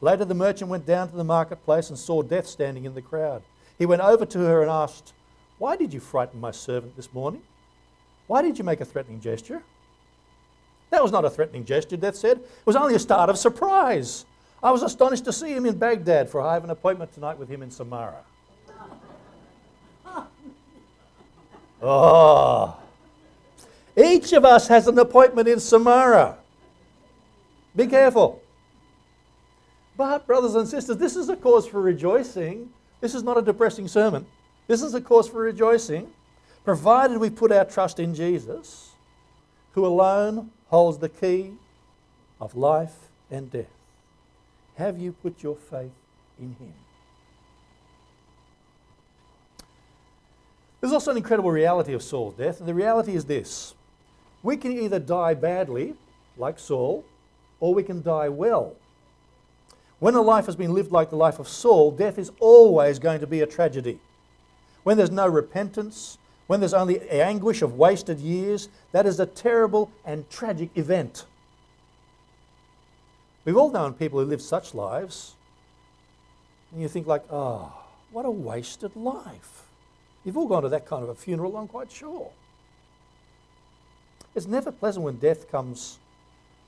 Later, 0.00 0.24
the 0.24 0.34
merchant 0.34 0.70
went 0.70 0.86
down 0.86 1.10
to 1.10 1.16
the 1.16 1.24
marketplace 1.24 1.88
and 1.88 1.98
saw 1.98 2.22
death 2.22 2.46
standing 2.46 2.84
in 2.84 2.94
the 2.94 3.02
crowd. 3.02 3.42
He 3.78 3.86
went 3.86 4.02
over 4.02 4.24
to 4.26 4.38
her 4.38 4.62
and 4.62 4.70
asked, 4.70 5.12
Why 5.58 5.76
did 5.76 5.92
you 5.92 6.00
frighten 6.00 6.40
my 6.40 6.50
servant 6.50 6.96
this 6.96 7.12
morning? 7.12 7.42
Why 8.26 8.42
did 8.42 8.58
you 8.58 8.64
make 8.64 8.80
a 8.80 8.84
threatening 8.84 9.20
gesture? 9.20 9.62
That 10.90 11.02
was 11.02 11.12
not 11.12 11.24
a 11.24 11.30
threatening 11.30 11.64
gesture, 11.64 11.96
Death 11.96 12.16
said. 12.16 12.38
It 12.38 12.66
was 12.66 12.76
only 12.76 12.94
a 12.94 12.98
start 12.98 13.28
of 13.28 13.36
surprise. 13.36 14.26
I 14.62 14.70
was 14.70 14.82
astonished 14.82 15.24
to 15.24 15.32
see 15.32 15.52
him 15.52 15.66
in 15.66 15.76
Baghdad, 15.76 16.30
for 16.30 16.40
I 16.40 16.54
have 16.54 16.64
an 16.64 16.70
appointment 16.70 17.12
tonight 17.12 17.38
with 17.38 17.48
him 17.48 17.62
in 17.62 17.70
Samarra. 17.70 18.22
Oh. 21.86 22.78
Each 23.96 24.32
of 24.32 24.44
us 24.44 24.68
has 24.68 24.88
an 24.88 24.98
appointment 24.98 25.48
in 25.48 25.58
Samarra. 25.58 26.36
Be 27.76 27.86
careful. 27.86 28.42
But, 29.96 30.26
brothers 30.26 30.56
and 30.56 30.66
sisters, 30.66 30.96
this 30.96 31.14
is 31.14 31.28
a 31.28 31.36
cause 31.36 31.66
for 31.66 31.80
rejoicing. 31.80 32.70
This 33.00 33.14
is 33.14 33.22
not 33.22 33.38
a 33.38 33.42
depressing 33.42 33.86
sermon. 33.86 34.26
This 34.66 34.82
is 34.82 34.94
a 34.94 35.00
cause 35.00 35.28
for 35.28 35.40
rejoicing, 35.40 36.10
provided 36.64 37.18
we 37.18 37.30
put 37.30 37.52
our 37.52 37.64
trust 37.64 38.00
in 38.00 38.14
Jesus, 38.14 38.92
who 39.72 39.86
alone 39.86 40.50
holds 40.68 40.98
the 40.98 41.08
key 41.08 41.52
of 42.40 42.56
life 42.56 42.94
and 43.30 43.50
death. 43.50 43.66
Have 44.76 44.98
you 44.98 45.12
put 45.12 45.42
your 45.42 45.54
faith 45.54 45.92
in 46.40 46.56
Him? 46.58 46.72
There's 50.80 50.92
also 50.92 51.12
an 51.12 51.16
incredible 51.16 51.50
reality 51.50 51.92
of 51.92 52.02
Saul's 52.02 52.34
death, 52.34 52.58
and 52.58 52.68
the 52.68 52.74
reality 52.74 53.14
is 53.14 53.24
this 53.26 53.74
we 54.44 54.56
can 54.58 54.78
either 54.78 55.00
die 55.00 55.34
badly, 55.34 55.94
like 56.36 56.60
Saul, 56.60 57.04
or 57.58 57.74
we 57.74 57.82
can 57.82 58.02
die 58.02 58.28
well. 58.28 58.76
When 59.98 60.14
a 60.14 60.20
life 60.20 60.44
has 60.46 60.54
been 60.54 60.74
lived 60.74 60.92
like 60.92 61.08
the 61.08 61.16
life 61.16 61.38
of 61.38 61.48
Saul, 61.48 61.90
death 61.90 62.18
is 62.18 62.30
always 62.38 62.98
going 62.98 63.20
to 63.20 63.26
be 63.26 63.40
a 63.40 63.46
tragedy. 63.46 63.98
When 64.82 64.98
there's 64.98 65.10
no 65.10 65.26
repentance, 65.26 66.18
when 66.46 66.60
there's 66.60 66.74
only 66.74 67.00
anguish 67.08 67.62
of 67.62 67.78
wasted 67.78 68.18
years, 68.20 68.68
that 68.92 69.06
is 69.06 69.18
a 69.18 69.24
terrible 69.24 69.90
and 70.04 70.28
tragic 70.28 70.68
event. 70.76 71.24
We've 73.46 73.56
all 73.56 73.70
known 73.70 73.94
people 73.94 74.20
who 74.20 74.26
live 74.26 74.42
such 74.42 74.74
lives, 74.74 75.36
and 76.70 76.82
you 76.82 76.88
think 76.88 77.06
like, 77.06 77.24
oh, 77.30 77.72
what 78.12 78.26
a 78.26 78.30
wasted 78.30 78.94
life. 78.94 79.62
You've 80.22 80.36
all 80.36 80.48
gone 80.48 80.64
to 80.64 80.68
that 80.68 80.84
kind 80.86 81.02
of 81.02 81.08
a 81.08 81.14
funeral, 81.14 81.56
I'm 81.56 81.66
quite 81.66 81.90
sure. 81.90 82.30
It's 84.34 84.46
never 84.46 84.72
pleasant 84.72 85.04
when 85.04 85.16
death 85.16 85.50
comes 85.50 85.98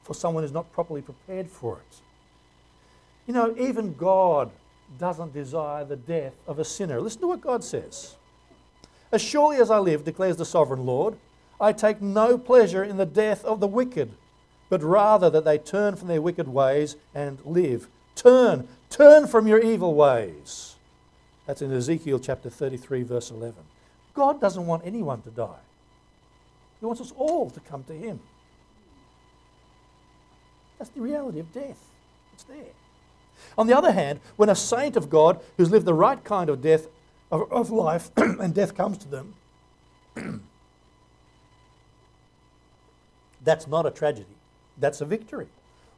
for 0.03 0.15
someone 0.15 0.45
who's 0.45 0.53
not 0.53 0.73
properly 0.73 1.03
prepared 1.03 1.49
for 1.49 1.79
it. 1.79 2.01
You 3.27 3.35
know, 3.35 3.55
even 3.59 3.95
God 3.95 4.51
doesn't 4.99 5.35
desire 5.35 5.85
the 5.85 5.97
death 5.97 6.35
of 6.47 6.59
a 6.59 6.65
sinner. 6.65 7.01
Listen 7.01 7.23
to 7.23 7.27
what 7.27 7.41
God 7.41 7.65
says. 7.65 8.15
As 9.11 9.21
surely 9.21 9.57
as 9.57 9.71
I 9.71 9.79
live, 9.79 10.05
declares 10.05 10.37
the 10.37 10.45
sovereign 10.45 10.87
Lord, 10.87 11.17
I 11.61 11.73
take 11.73 12.01
no 12.01 12.39
pleasure 12.39 12.85
in 12.85 12.97
the 12.97 13.07
death 13.07 13.45
of 13.45 13.61
the 13.61 13.67
wicked, 13.67 14.13
but 14.69 14.83
rather 14.83 15.31
that 15.31 15.45
they 15.45 15.59
turn 15.59 15.97
from 15.97 16.09
their 16.09 16.23
wicked 16.23 16.49
ways 16.49 16.97
and 17.15 17.39
live. 17.45 17.89
Turn, 18.15 18.69
turn 18.91 19.27
from 19.27 19.47
your 19.47 19.61
evil 19.61 19.95
ways. 19.95 20.77
That's 21.47 21.63
in 21.63 21.73
Ezekiel 21.73 22.19
chapter 22.19 22.51
33, 22.51 23.03
verse 23.05 23.31
11. 23.31 23.55
God 24.15 24.41
doesn't 24.41 24.67
want 24.67 24.85
anyone 24.85 25.23
to 25.23 25.31
die, 25.31 25.61
He 26.81 26.87
wants 26.87 27.01
us 27.01 27.13
all 27.17 27.51
to 27.51 27.61
come 27.61 27.85
to 27.85 27.93
Him. 27.93 28.21
That's 30.79 30.91
the 30.91 31.01
reality 31.01 31.41
of 31.41 31.53
death. 31.53 31.79
It's 32.35 32.45
there. 32.45 32.75
On 33.57 33.67
the 33.67 33.77
other 33.77 33.93
hand, 33.93 34.21
when 34.37 34.49
a 34.49 34.55
saint 34.55 34.97
of 34.97 35.11
God 35.11 35.41
who's 35.57 35.71
lived 35.71 35.87
the 35.87 35.95
right 35.95 36.23
kind 36.23 36.51
of 36.51 36.63
death 36.63 36.87
of, 37.31 37.51
of 37.51 37.71
life 37.71 38.11
and 38.17 38.55
death 38.55 38.75
comes 38.75 38.99
to 38.99 39.09
them, 39.09 39.35
That's 43.47 43.69
not 43.69 43.87
a 43.87 43.93
tragedy, 43.93 44.27
that's 44.77 45.01
a 45.01 45.05
victory. 45.05 45.47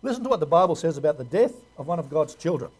Listen 0.02 0.22
to 0.22 0.28
what 0.28 0.38
the 0.38 0.46
Bible 0.46 0.76
says 0.76 0.98
about 0.98 1.16
the 1.16 1.24
death 1.24 1.54
of 1.78 1.86
one 1.88 1.98
of 1.98 2.10
God's 2.10 2.34
children. 2.34 2.70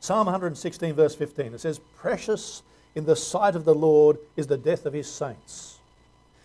Psalm 0.00 0.24
116, 0.24 0.94
verse 0.94 1.14
15, 1.14 1.52
it 1.52 1.60
says, 1.60 1.78
Precious 1.94 2.62
in 2.94 3.04
the 3.04 3.14
sight 3.14 3.54
of 3.54 3.66
the 3.66 3.74
Lord 3.74 4.16
is 4.34 4.46
the 4.46 4.56
death 4.56 4.86
of 4.86 4.94
his 4.94 5.12
saints. 5.12 5.79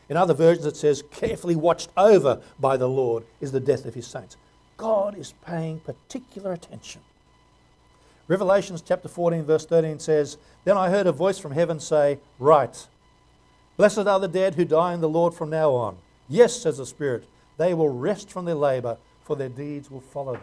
In 0.09 0.17
other 0.17 0.33
versions, 0.33 0.65
it 0.65 0.77
says, 0.77 1.03
Carefully 1.11 1.55
watched 1.55 1.89
over 1.97 2.41
by 2.59 2.77
the 2.77 2.89
Lord 2.89 3.23
is 3.41 3.51
the 3.51 3.59
death 3.59 3.85
of 3.85 3.95
his 3.95 4.07
saints. 4.07 4.37
God 4.77 5.17
is 5.17 5.33
paying 5.45 5.79
particular 5.79 6.51
attention. 6.51 7.01
Revelations 8.27 8.81
chapter 8.81 9.07
14, 9.07 9.43
verse 9.43 9.65
13 9.65 9.99
says, 9.99 10.37
Then 10.63 10.77
I 10.77 10.89
heard 10.89 11.07
a 11.07 11.11
voice 11.11 11.37
from 11.37 11.51
heaven 11.51 11.79
say, 11.79 12.19
Write, 12.39 12.87
blessed 13.77 13.99
are 13.99 14.19
the 14.19 14.27
dead 14.27 14.55
who 14.55 14.65
die 14.65 14.93
in 14.93 15.01
the 15.01 15.09
Lord 15.09 15.33
from 15.33 15.49
now 15.49 15.71
on. 15.71 15.97
Yes, 16.27 16.61
says 16.61 16.77
the 16.77 16.85
Spirit, 16.85 17.25
they 17.57 17.73
will 17.73 17.89
rest 17.89 18.31
from 18.31 18.45
their 18.45 18.55
labour, 18.55 18.97
for 19.23 19.35
their 19.35 19.49
deeds 19.49 19.91
will 19.91 20.01
follow 20.01 20.33
them. 20.33 20.41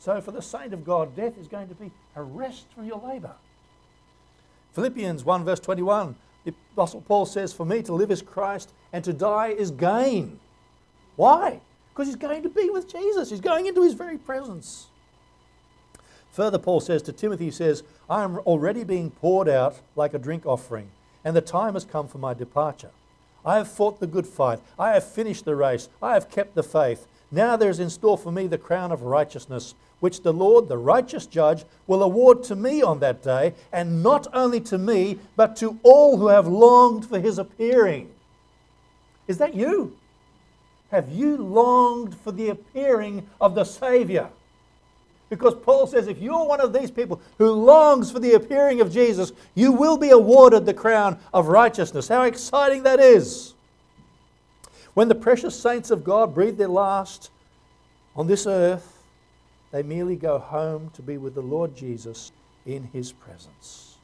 So, 0.00 0.20
for 0.20 0.32
the 0.32 0.42
saint 0.42 0.74
of 0.74 0.84
God, 0.84 1.16
death 1.16 1.38
is 1.38 1.48
going 1.48 1.68
to 1.68 1.74
be 1.74 1.90
a 2.14 2.22
rest 2.22 2.66
from 2.74 2.86
your 2.86 3.00
labour. 3.00 3.36
Philippians 4.72 5.24
1, 5.24 5.44
verse 5.44 5.60
21, 5.60 6.16
the 6.44 6.54
Apostle 6.72 7.00
Paul 7.00 7.26
says, 7.26 7.52
For 7.52 7.64
me 7.64 7.82
to 7.82 7.94
live 7.94 8.10
is 8.10 8.22
Christ, 8.22 8.72
and 8.92 9.02
to 9.04 9.12
die 9.12 9.48
is 9.48 9.70
gain. 9.70 10.38
Why? 11.16 11.60
Because 11.92 12.08
he's 12.08 12.16
going 12.16 12.42
to 12.42 12.48
be 12.48 12.70
with 12.70 12.90
Jesus, 12.90 13.30
he's 13.30 13.40
going 13.40 13.66
into 13.66 13.82
his 13.82 13.94
very 13.94 14.18
presence. 14.18 14.88
Further, 16.32 16.58
Paul 16.58 16.80
says 16.80 17.02
to 17.02 17.12
Timothy, 17.12 17.44
he 17.44 17.50
says, 17.52 17.84
I 18.10 18.24
am 18.24 18.38
already 18.38 18.82
being 18.82 19.10
poured 19.10 19.48
out 19.48 19.80
like 19.94 20.14
a 20.14 20.18
drink 20.18 20.44
offering, 20.44 20.90
and 21.24 21.36
the 21.36 21.40
time 21.40 21.74
has 21.74 21.84
come 21.84 22.08
for 22.08 22.18
my 22.18 22.34
departure. 22.34 22.90
I 23.44 23.58
have 23.58 23.70
fought 23.70 24.00
the 24.00 24.06
good 24.06 24.26
fight. 24.26 24.60
I 24.78 24.90
have 24.90 25.08
finished 25.08 25.44
the 25.44 25.54
race. 25.54 25.88
I 26.02 26.14
have 26.14 26.30
kept 26.30 26.54
the 26.54 26.62
faith. 26.62 27.06
Now 27.30 27.56
there 27.56 27.70
is 27.70 27.78
in 27.78 27.90
store 27.90 28.18
for 28.18 28.32
me 28.32 28.46
the 28.46 28.58
crown 28.58 28.90
of 28.90 29.02
righteousness, 29.02 29.74
which 30.04 30.20
the 30.20 30.34
Lord, 30.34 30.68
the 30.68 30.76
righteous 30.76 31.24
judge, 31.24 31.64
will 31.86 32.02
award 32.02 32.44
to 32.44 32.54
me 32.54 32.82
on 32.82 32.98
that 32.98 33.22
day, 33.22 33.54
and 33.72 34.02
not 34.02 34.26
only 34.34 34.60
to 34.60 34.76
me, 34.76 35.18
but 35.34 35.56
to 35.56 35.78
all 35.82 36.18
who 36.18 36.26
have 36.26 36.46
longed 36.46 37.06
for 37.06 37.18
his 37.18 37.38
appearing. 37.38 38.10
Is 39.28 39.38
that 39.38 39.54
you? 39.54 39.96
Have 40.90 41.10
you 41.10 41.38
longed 41.38 42.14
for 42.14 42.32
the 42.32 42.50
appearing 42.50 43.26
of 43.40 43.54
the 43.54 43.64
Savior? 43.64 44.28
Because 45.30 45.54
Paul 45.54 45.86
says 45.86 46.06
if 46.06 46.18
you're 46.18 46.44
one 46.44 46.60
of 46.60 46.74
these 46.74 46.90
people 46.90 47.18
who 47.38 47.50
longs 47.52 48.10
for 48.10 48.18
the 48.18 48.34
appearing 48.34 48.82
of 48.82 48.92
Jesus, 48.92 49.32
you 49.54 49.72
will 49.72 49.96
be 49.96 50.10
awarded 50.10 50.66
the 50.66 50.74
crown 50.74 51.18
of 51.32 51.48
righteousness. 51.48 52.08
How 52.08 52.24
exciting 52.24 52.82
that 52.82 53.00
is! 53.00 53.54
When 54.92 55.08
the 55.08 55.14
precious 55.14 55.58
saints 55.58 55.90
of 55.90 56.04
God 56.04 56.34
breathe 56.34 56.58
their 56.58 56.68
last 56.68 57.30
on 58.14 58.26
this 58.26 58.46
earth, 58.46 58.93
they 59.74 59.82
merely 59.82 60.14
go 60.14 60.38
home 60.38 60.88
to 60.94 61.02
be 61.02 61.18
with 61.18 61.34
the 61.34 61.42
Lord 61.42 61.74
Jesus 61.74 62.30
in 62.64 62.84
his 62.92 63.10
presence. 63.10 63.96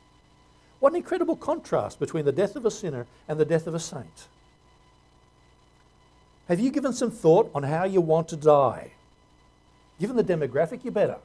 What 0.81 0.91
an 0.91 0.97
incredible 0.97 1.37
contrast 1.37 2.00
between 2.00 2.25
the 2.25 2.33
death 2.33 2.57
of 2.57 2.67
a 2.67 2.73
sinner 2.73 3.07
and 3.29 3.39
the 3.39 3.45
death 3.45 3.69
of 3.69 3.75
a 3.77 3.79
saint. 3.79 4.27
Have 6.49 6.59
you 6.59 6.73
given 6.73 6.93
some 6.93 7.12
thought 7.12 7.53
on 7.55 7.62
how 7.62 7.85
you 7.85 8.00
want 8.00 8.27
to 8.31 8.37
die? 8.37 8.91
Given 10.00 10.17
the 10.17 10.25
demographic, 10.25 10.85
you 10.85 10.91
better. 10.91 11.19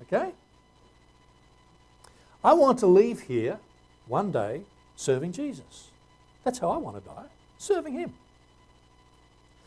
Okay? 0.00 0.30
I 2.42 2.54
want 2.54 2.78
to 2.78 2.86
leave 2.86 3.20
here 3.20 3.58
one 4.06 4.32
day 4.32 4.62
serving 4.96 5.32
Jesus. 5.32 5.90
That's 6.42 6.58
how 6.58 6.70
I 6.70 6.78
want 6.78 6.96
to 6.96 7.06
die, 7.06 7.26
serving 7.58 7.92
him. 7.92 8.14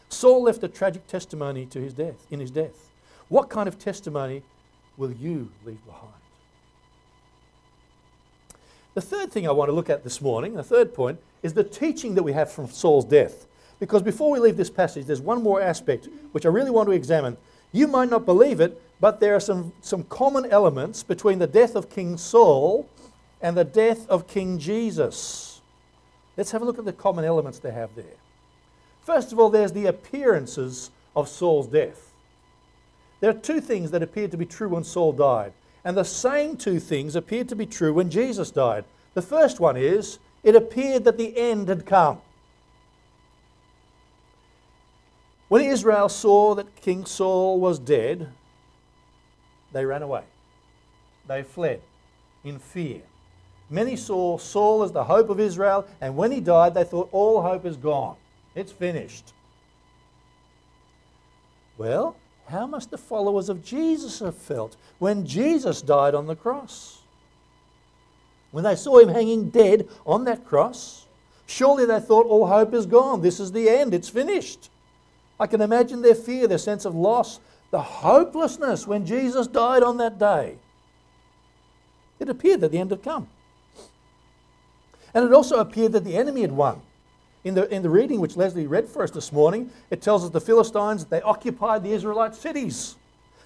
Saul 0.09 0.41
left 0.41 0.63
a 0.63 0.67
tragic 0.67 1.05
testimony 1.05 1.67
to 1.67 1.79
his 1.79 1.93
death, 1.93 2.25
in 2.31 2.39
his 2.39 2.49
death. 2.49 2.87
What 3.31 3.49
kind 3.49 3.69
of 3.69 3.79
testimony 3.79 4.43
will 4.97 5.13
you 5.13 5.49
leave 5.65 5.83
behind? 5.85 6.11
The 8.93 8.99
third 8.99 9.31
thing 9.31 9.47
I 9.47 9.51
want 9.51 9.69
to 9.69 9.73
look 9.73 9.89
at 9.89 10.03
this 10.03 10.19
morning, 10.19 10.55
the 10.55 10.63
third 10.63 10.93
point, 10.93 11.17
is 11.41 11.53
the 11.53 11.63
teaching 11.63 12.15
that 12.15 12.23
we 12.23 12.33
have 12.33 12.51
from 12.51 12.67
Saul's 12.67 13.05
death. 13.05 13.47
Because 13.79 14.01
before 14.01 14.31
we 14.31 14.39
leave 14.39 14.57
this 14.57 14.69
passage, 14.69 15.05
there's 15.05 15.21
one 15.21 15.41
more 15.41 15.61
aspect 15.61 16.09
which 16.33 16.45
I 16.45 16.49
really 16.49 16.71
want 16.71 16.89
to 16.89 16.91
examine 16.91 17.37
you 17.71 17.87
might 17.87 18.09
not 18.09 18.25
believe 18.25 18.59
it, 18.59 18.81
but 18.99 19.21
there 19.21 19.33
are 19.33 19.39
some, 19.39 19.71
some 19.79 20.03
common 20.03 20.51
elements 20.51 21.01
between 21.01 21.39
the 21.39 21.47
death 21.47 21.77
of 21.77 21.89
King 21.89 22.17
Saul 22.17 22.85
and 23.41 23.55
the 23.55 23.63
death 23.63 24.09
of 24.09 24.27
King 24.27 24.59
Jesus. 24.59 25.61
Let's 26.35 26.51
have 26.51 26.61
a 26.61 26.65
look 26.65 26.79
at 26.79 26.83
the 26.83 26.91
common 26.91 27.23
elements 27.23 27.59
they 27.59 27.71
have 27.71 27.95
there. 27.95 28.17
First 29.03 29.31
of 29.31 29.39
all, 29.39 29.49
there's 29.49 29.71
the 29.71 29.85
appearances 29.85 30.91
of 31.15 31.29
Saul's 31.29 31.67
death. 31.67 32.10
There 33.21 33.29
are 33.29 33.33
two 33.33 33.61
things 33.61 33.91
that 33.91 34.03
appeared 34.03 34.31
to 34.31 34.37
be 34.37 34.45
true 34.45 34.69
when 34.69 34.83
Saul 34.83 35.13
died, 35.13 35.53
and 35.85 35.95
the 35.95 36.03
same 36.03 36.57
two 36.57 36.79
things 36.79 37.15
appeared 37.15 37.47
to 37.49 37.55
be 37.55 37.65
true 37.65 37.93
when 37.93 38.09
Jesus 38.09 38.51
died. 38.51 38.83
The 39.13 39.21
first 39.21 39.59
one 39.59 39.77
is 39.77 40.19
it 40.43 40.55
appeared 40.55 41.05
that 41.05 41.17
the 41.17 41.37
end 41.37 41.69
had 41.69 41.85
come. 41.85 42.19
When 45.47 45.63
Israel 45.63 46.09
saw 46.09 46.55
that 46.55 46.75
King 46.77 47.05
Saul 47.05 47.59
was 47.59 47.77
dead, 47.77 48.29
they 49.71 49.85
ran 49.85 50.01
away. 50.01 50.23
They 51.27 51.43
fled 51.43 51.81
in 52.43 52.57
fear. 52.57 53.01
Many 53.69 53.95
saw 53.95 54.37
Saul 54.37 54.83
as 54.83 54.91
the 54.91 55.03
hope 55.03 55.29
of 55.29 55.39
Israel, 55.39 55.85
and 56.01 56.17
when 56.17 56.31
he 56.31 56.39
died, 56.39 56.73
they 56.73 56.83
thought 56.83 57.09
all 57.11 57.41
hope 57.41 57.65
is 57.65 57.77
gone. 57.77 58.15
It's 58.55 58.71
finished. 58.71 59.33
Well, 61.77 62.15
how 62.51 62.67
must 62.67 62.91
the 62.91 62.97
followers 62.97 63.49
of 63.49 63.63
Jesus 63.63 64.19
have 64.19 64.35
felt 64.35 64.75
when 64.99 65.25
Jesus 65.25 65.81
died 65.81 66.13
on 66.13 66.27
the 66.27 66.35
cross? 66.35 66.99
When 68.51 68.63
they 68.63 68.75
saw 68.75 68.99
him 68.99 69.09
hanging 69.09 69.49
dead 69.49 69.87
on 70.05 70.25
that 70.25 70.45
cross, 70.45 71.05
surely 71.45 71.85
they 71.85 71.99
thought 71.99 72.25
all 72.27 72.47
hope 72.47 72.73
is 72.73 72.85
gone. 72.85 73.21
This 73.21 73.39
is 73.39 73.51
the 73.51 73.69
end, 73.69 73.93
it's 73.93 74.09
finished. 74.09 74.69
I 75.39 75.47
can 75.47 75.61
imagine 75.61 76.01
their 76.01 76.15
fear, 76.15 76.47
their 76.47 76.57
sense 76.57 76.85
of 76.85 76.93
loss, 76.93 77.39
the 77.71 77.81
hopelessness 77.81 78.85
when 78.85 79.05
Jesus 79.05 79.47
died 79.47 79.81
on 79.81 79.97
that 79.97 80.19
day. 80.19 80.57
It 82.19 82.29
appeared 82.29 82.61
that 82.61 82.71
the 82.71 82.77
end 82.77 82.91
had 82.91 83.01
come. 83.01 83.27
And 85.13 85.25
it 85.25 85.33
also 85.33 85.59
appeared 85.59 85.93
that 85.93 86.03
the 86.03 86.17
enemy 86.17 86.41
had 86.41 86.51
won. 86.51 86.81
In 87.43 87.55
the, 87.55 87.67
in 87.73 87.81
the 87.81 87.89
reading 87.89 88.19
which 88.19 88.37
Leslie 88.37 88.67
read 88.67 88.87
for 88.87 89.03
us 89.03 89.11
this 89.11 89.31
morning, 89.31 89.71
it 89.89 90.01
tells 90.01 90.23
us 90.23 90.29
the 90.29 90.41
Philistines, 90.41 91.05
they 91.05 91.21
occupied 91.21 91.83
the 91.83 91.91
Israelite 91.91 92.35
cities. 92.35 92.95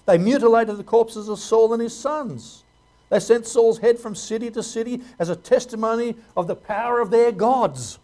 They 0.04 0.18
mutilated 0.18 0.76
the 0.76 0.84
corpses 0.84 1.28
of 1.28 1.38
Saul 1.38 1.72
and 1.72 1.82
his 1.82 1.96
sons. 1.96 2.62
They 3.08 3.20
sent 3.20 3.46
Saul's 3.46 3.78
head 3.78 3.98
from 3.98 4.14
city 4.14 4.50
to 4.50 4.62
city 4.62 5.00
as 5.18 5.30
a 5.30 5.36
testimony 5.36 6.16
of 6.36 6.46
the 6.46 6.56
power 6.56 7.00
of 7.00 7.10
their 7.10 7.32
gods. 7.32 7.98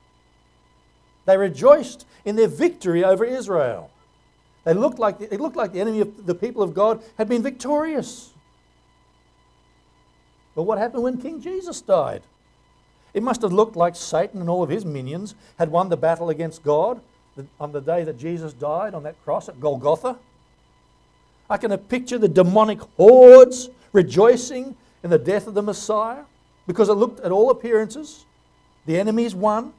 They 1.27 1.37
rejoiced 1.37 2.07
in 2.25 2.37
their 2.37 2.49
victory 2.49 3.05
over 3.05 3.25
Israel. 3.25 3.91
They 4.65 4.75
looked 4.75 4.99
like, 4.99 5.21
it 5.21 5.41
looked 5.41 5.57
like 5.57 5.73
the 5.73 5.81
enemy 5.81 6.01
of 6.01 6.27
the 6.27 6.35
people 6.35 6.63
of 6.63 6.73
God 6.73 7.03
had 7.19 7.29
been 7.29 7.43
victorious. 7.43 8.31
But 10.55 10.63
what 10.63 10.79
happened 10.79 11.03
when 11.03 11.21
King 11.21 11.41
Jesus 11.41 11.81
died? 11.81 12.23
It 13.15 13.23
must 13.23 13.43
have 13.43 13.53
looked 13.53 13.77
like 13.77 13.95
Satan 13.95 14.41
and 14.41 14.49
all 14.49 14.63
of 14.63 14.71
his 14.71 14.85
minions 14.85 15.35
had 15.59 15.71
won 15.71 15.89
the 15.89 15.97
battle 15.97 16.31
against 16.31 16.63
God 16.63 17.01
on 17.61 17.73
the 17.73 17.81
day 17.81 18.05
that 18.05 18.19
Jesus 18.19 18.53
died 18.53 18.95
on 18.95 19.03
that 19.03 19.23
cross 19.25 19.49
at 19.49 19.61
Golgotha. 19.61 20.19
I 21.51 21.57
can 21.59 21.77
picture 21.77 22.19
the 22.19 22.29
demonic 22.29 22.81
hordes 22.97 23.69
rejoicing 23.93 24.77
in 25.03 25.11
the 25.11 25.19
death 25.19 25.47
of 25.47 25.55
the 25.55 25.63
Messiah 25.63 26.23
because 26.67 26.89
it 26.89 26.95
looked 26.95 27.21
at 27.21 27.33
all 27.33 27.51
appearances 27.51 28.25
the 28.87 28.99
enemies 28.99 29.35
won. 29.35 29.73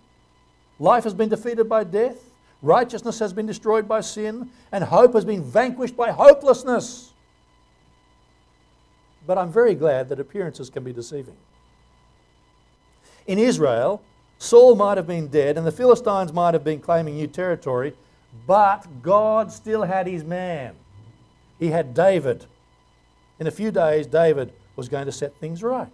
Life 0.80 1.04
has 1.04 1.14
been 1.14 1.30
defeated 1.30 1.68
by 1.68 1.84
death, 1.84 2.18
righteousness 2.62 3.20
has 3.20 3.34
been 3.34 3.46
destroyed 3.46 3.88
by 3.88 4.02
sin, 4.02 4.50
and 4.72 4.84
hope 4.84 5.14
has 5.14 5.26
been 5.26 5.44
vanquished 5.44 5.96
by 5.96 6.12
hopelessness. 6.12 7.12
But 9.26 9.38
I'm 9.38 9.52
very 9.52 9.76
glad 9.76 10.10
that 10.10 10.20
appearances 10.20 10.70
can 10.70 10.84
be 10.84 10.94
deceiving. 10.94 11.36
In 13.26 13.40
Israel, 13.40 14.02
Saul 14.38 14.76
might 14.76 14.98
have 14.98 15.08
been 15.08 15.28
dead 15.28 15.58
and 15.58 15.66
the 15.66 15.72
Philistines 15.72 16.34
might 16.34 16.54
have 16.54 16.64
been 16.64 16.80
claiming 16.80 17.16
new 17.16 17.28
territory, 17.28 17.94
but 18.46 18.86
God 19.02 19.52
still 19.52 19.84
had 19.84 20.08
his 20.08 20.24
man. 20.24 20.76
He 21.60 21.70
had 21.70 21.94
David. 21.94 22.46
In 23.40 23.48
a 23.48 23.52
few 23.52 23.72
days, 23.72 24.06
David 24.08 24.52
was 24.76 24.90
going 24.90 25.06
to 25.06 25.12
set 25.12 25.36
things 25.36 25.64
right. 25.64 25.88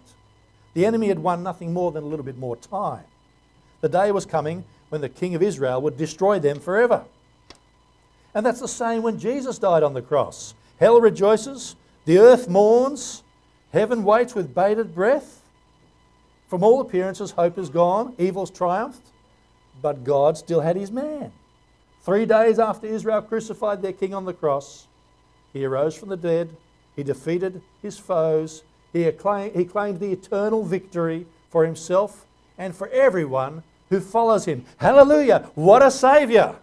The 0.74 0.86
enemy 0.86 1.08
had 1.08 1.18
won 1.18 1.42
nothing 1.42 1.72
more 1.72 1.92
than 1.92 2.04
a 2.04 2.06
little 2.06 2.24
bit 2.24 2.38
more 2.38 2.56
time. 2.56 3.04
The 3.80 3.88
day 3.88 4.12
was 4.12 4.26
coming 4.26 4.64
when 4.88 5.00
the 5.00 5.08
king 5.08 5.34
of 5.34 5.42
Israel 5.42 5.80
would 5.82 5.96
destroy 5.96 6.38
them 6.38 6.60
forever. 6.60 7.04
And 8.34 8.44
that's 8.44 8.60
the 8.60 8.68
same 8.68 9.02
when 9.02 9.18
Jesus 9.18 9.58
died 9.58 9.82
on 9.82 9.94
the 9.94 10.02
cross. 10.02 10.54
Hell 10.78 11.00
rejoices, 11.00 11.76
the 12.04 12.18
earth 12.18 12.48
mourns, 12.48 13.22
heaven 13.72 14.04
waits 14.04 14.34
with 14.34 14.54
bated 14.54 14.94
breath. 14.94 15.39
From 16.50 16.64
all 16.64 16.80
appearances, 16.80 17.30
hope 17.30 17.58
is 17.58 17.70
gone, 17.70 18.12
evil's 18.18 18.50
triumphed. 18.50 19.06
But 19.80 20.02
God 20.02 20.36
still 20.36 20.60
had 20.60 20.74
his 20.74 20.90
man. 20.90 21.30
Three 22.00 22.26
days 22.26 22.58
after 22.58 22.88
Israel 22.88 23.22
crucified 23.22 23.82
their 23.82 23.92
king 23.92 24.12
on 24.12 24.24
the 24.24 24.32
cross, 24.32 24.88
he 25.52 25.64
arose 25.64 25.96
from 25.96 26.08
the 26.08 26.16
dead, 26.16 26.56
he 26.96 27.04
defeated 27.04 27.62
his 27.80 27.98
foes, 27.98 28.64
he, 28.92 29.04
he 29.04 29.12
claimed 29.64 30.00
the 30.00 30.12
eternal 30.12 30.64
victory 30.64 31.24
for 31.50 31.64
himself 31.64 32.26
and 32.58 32.74
for 32.74 32.88
everyone 32.88 33.62
who 33.88 34.00
follows 34.00 34.44
him. 34.44 34.64
Hallelujah! 34.78 35.50
What 35.54 35.82
a 35.82 35.90
Saviour! 35.90 36.56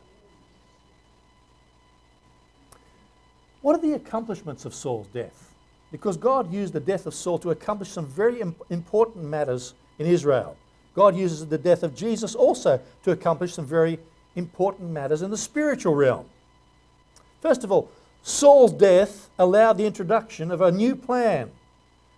What 3.61 3.77
are 3.77 3.81
the 3.81 3.93
accomplishments 3.93 4.65
of 4.65 4.75
Saul's 4.75 5.07
death? 5.07 5.46
Because 5.91 6.17
God 6.17 6.51
used 6.51 6.73
the 6.73 6.79
death 6.79 7.05
of 7.05 7.13
Saul 7.13 7.39
to 7.39 7.51
accomplish 7.51 7.89
some 7.89 8.05
very 8.05 8.41
important 8.69 9.25
matters 9.25 9.73
in 9.99 10.05
Israel. 10.05 10.57
God 10.95 11.15
uses 11.15 11.47
the 11.47 11.57
death 11.57 11.83
of 11.83 11.95
Jesus 11.95 12.35
also 12.35 12.81
to 13.03 13.11
accomplish 13.11 13.53
some 13.53 13.65
very 13.65 13.99
important 14.35 14.89
matters 14.89 15.21
in 15.21 15.31
the 15.31 15.37
spiritual 15.37 15.95
realm. 15.95 16.25
First 17.41 17.63
of 17.63 17.71
all, 17.71 17.89
Saul's 18.23 18.73
death 18.73 19.29
allowed 19.39 19.77
the 19.77 19.85
introduction 19.85 20.51
of 20.51 20.61
a 20.61 20.71
new 20.71 20.95
plan. 20.95 21.51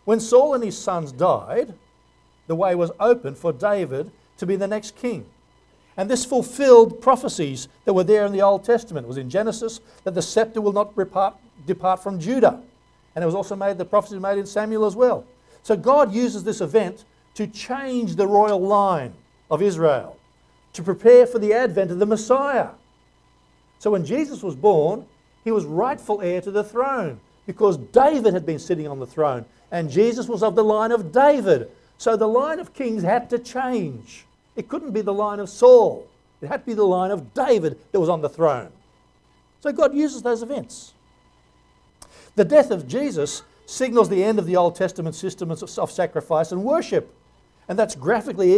When 0.05 0.19
Saul 0.19 0.55
and 0.55 0.63
his 0.63 0.77
sons 0.77 1.11
died, 1.11 1.75
the 2.47 2.55
way 2.55 2.73
was 2.73 2.91
open 2.99 3.35
for 3.35 3.53
David 3.53 4.09
to 4.37 4.45
be 4.47 4.55
the 4.55 4.67
next 4.67 4.95
king. 4.95 5.25
And 5.95 6.09
this 6.09 6.25
fulfilled 6.25 7.01
prophecies 7.01 7.67
that 7.85 7.93
were 7.93 8.05
there 8.05 8.25
in 8.25 8.31
the 8.31 8.41
Old 8.41 8.63
Testament. 8.63 9.05
It 9.05 9.09
was 9.09 9.17
in 9.17 9.29
Genesis 9.29 9.81
that 10.05 10.15
the 10.15 10.21
scepter 10.21 10.61
will 10.61 10.73
not 10.73 10.95
depart, 10.95 12.01
from 12.01 12.19
Judah. 12.19 12.61
And 13.19 13.23
it 13.23 13.25
was 13.25 13.35
also 13.35 13.57
made, 13.57 13.77
the 13.77 13.83
prophecy 13.83 14.15
was 14.15 14.21
made 14.21 14.37
in 14.37 14.45
Samuel 14.45 14.85
as 14.85 14.95
well. 14.95 15.25
So 15.61 15.75
God 15.75 16.13
uses 16.13 16.45
this 16.45 16.61
event 16.61 17.03
to 17.33 17.47
change 17.47 18.15
the 18.15 18.25
royal 18.25 18.61
line 18.61 19.13
of 19.51 19.61
Israel, 19.61 20.15
to 20.71 20.81
prepare 20.81 21.27
for 21.27 21.37
the 21.37 21.51
advent 21.51 21.91
of 21.91 21.99
the 21.99 22.05
Messiah. 22.05 22.69
So 23.77 23.91
when 23.91 24.05
Jesus 24.05 24.41
was 24.41 24.55
born, 24.55 25.05
he 25.43 25.51
was 25.51 25.65
rightful 25.65 26.21
heir 26.21 26.39
to 26.39 26.49
the 26.49 26.63
throne 26.63 27.19
because 27.45 27.75
David 27.75 28.33
had 28.33 28.45
been 28.45 28.57
sitting 28.57 28.87
on 28.87 28.99
the 28.99 29.05
throne 29.05 29.43
and 29.69 29.91
Jesus 29.91 30.29
was 30.29 30.41
of 30.41 30.55
the 30.55 30.63
line 30.63 30.93
of 30.93 31.11
David. 31.11 31.69
So 31.97 32.15
the 32.15 32.25
line 32.25 32.59
of 32.59 32.73
kings 32.73 33.03
had 33.03 33.29
to 33.31 33.37
change. 33.37 34.25
It 34.55 34.69
couldn't 34.69 34.91
be 34.91 35.01
the 35.01 35.13
line 35.13 35.41
of 35.41 35.49
Saul, 35.49 36.07
it 36.41 36.47
had 36.47 36.61
to 36.61 36.67
be 36.67 36.73
the 36.73 36.85
line 36.85 37.11
of 37.11 37.33
David 37.33 37.77
that 37.91 37.99
was 37.99 38.07
on 38.07 38.21
the 38.21 38.29
throne. 38.29 38.71
So 39.59 39.73
God 39.73 39.93
uses 39.93 40.21
those 40.21 40.41
events. 40.41 40.93
The 42.39 42.45
death 42.45 42.71
of 42.71 42.87
Jesus 42.87 43.43
signals 43.65 44.07
the 44.07 44.23
end 44.23 44.39
of 44.39 44.45
the 44.45 44.55
Old 44.55 44.73
Testament 44.73 45.13
system 45.13 45.51
of 45.51 45.91
sacrifice 45.91 46.53
and 46.53 46.63
worship. 46.63 47.13
And 47.67 47.77
that's 47.77 47.95
graphically 47.95 48.53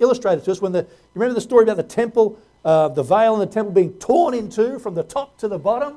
illustrated 0.00 0.42
to 0.46 0.52
us 0.52 0.62
when 0.62 0.72
the, 0.72 0.78
you 0.78 0.86
remember 1.12 1.34
the 1.34 1.42
story 1.42 1.64
about 1.64 1.76
the 1.76 1.82
temple, 1.82 2.38
uh, 2.64 2.88
the 2.88 3.02
veil 3.02 3.34
in 3.34 3.40
the 3.40 3.54
temple 3.54 3.74
being 3.74 3.92
torn 3.98 4.32
in 4.32 4.48
two 4.48 4.78
from 4.78 4.94
the 4.94 5.02
top 5.02 5.36
to 5.36 5.48
the 5.48 5.58
bottom? 5.58 5.96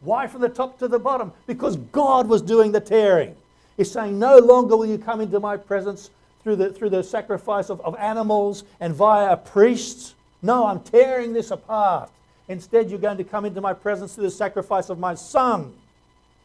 Why 0.00 0.26
from 0.26 0.40
the 0.40 0.48
top 0.48 0.80
to 0.80 0.88
the 0.88 0.98
bottom? 0.98 1.32
Because 1.46 1.76
God 1.76 2.26
was 2.26 2.42
doing 2.42 2.72
the 2.72 2.80
tearing. 2.80 3.36
He's 3.76 3.92
saying, 3.92 4.18
No 4.18 4.38
longer 4.38 4.76
will 4.76 4.86
you 4.86 4.98
come 4.98 5.20
into 5.20 5.38
my 5.38 5.56
presence 5.56 6.10
through 6.42 6.56
the, 6.56 6.72
through 6.72 6.90
the 6.90 7.04
sacrifice 7.04 7.70
of, 7.70 7.80
of 7.82 7.94
animals 7.98 8.64
and 8.80 8.96
via 8.96 9.34
a 9.34 9.36
priest. 9.36 10.16
No, 10.42 10.66
I'm 10.66 10.80
tearing 10.80 11.34
this 11.34 11.52
apart. 11.52 12.10
Instead, 12.48 12.90
you're 12.90 12.98
going 12.98 13.18
to 13.18 13.22
come 13.22 13.44
into 13.44 13.60
my 13.60 13.74
presence 13.74 14.16
through 14.16 14.24
the 14.24 14.30
sacrifice 14.32 14.90
of 14.90 14.98
my 14.98 15.14
son, 15.14 15.72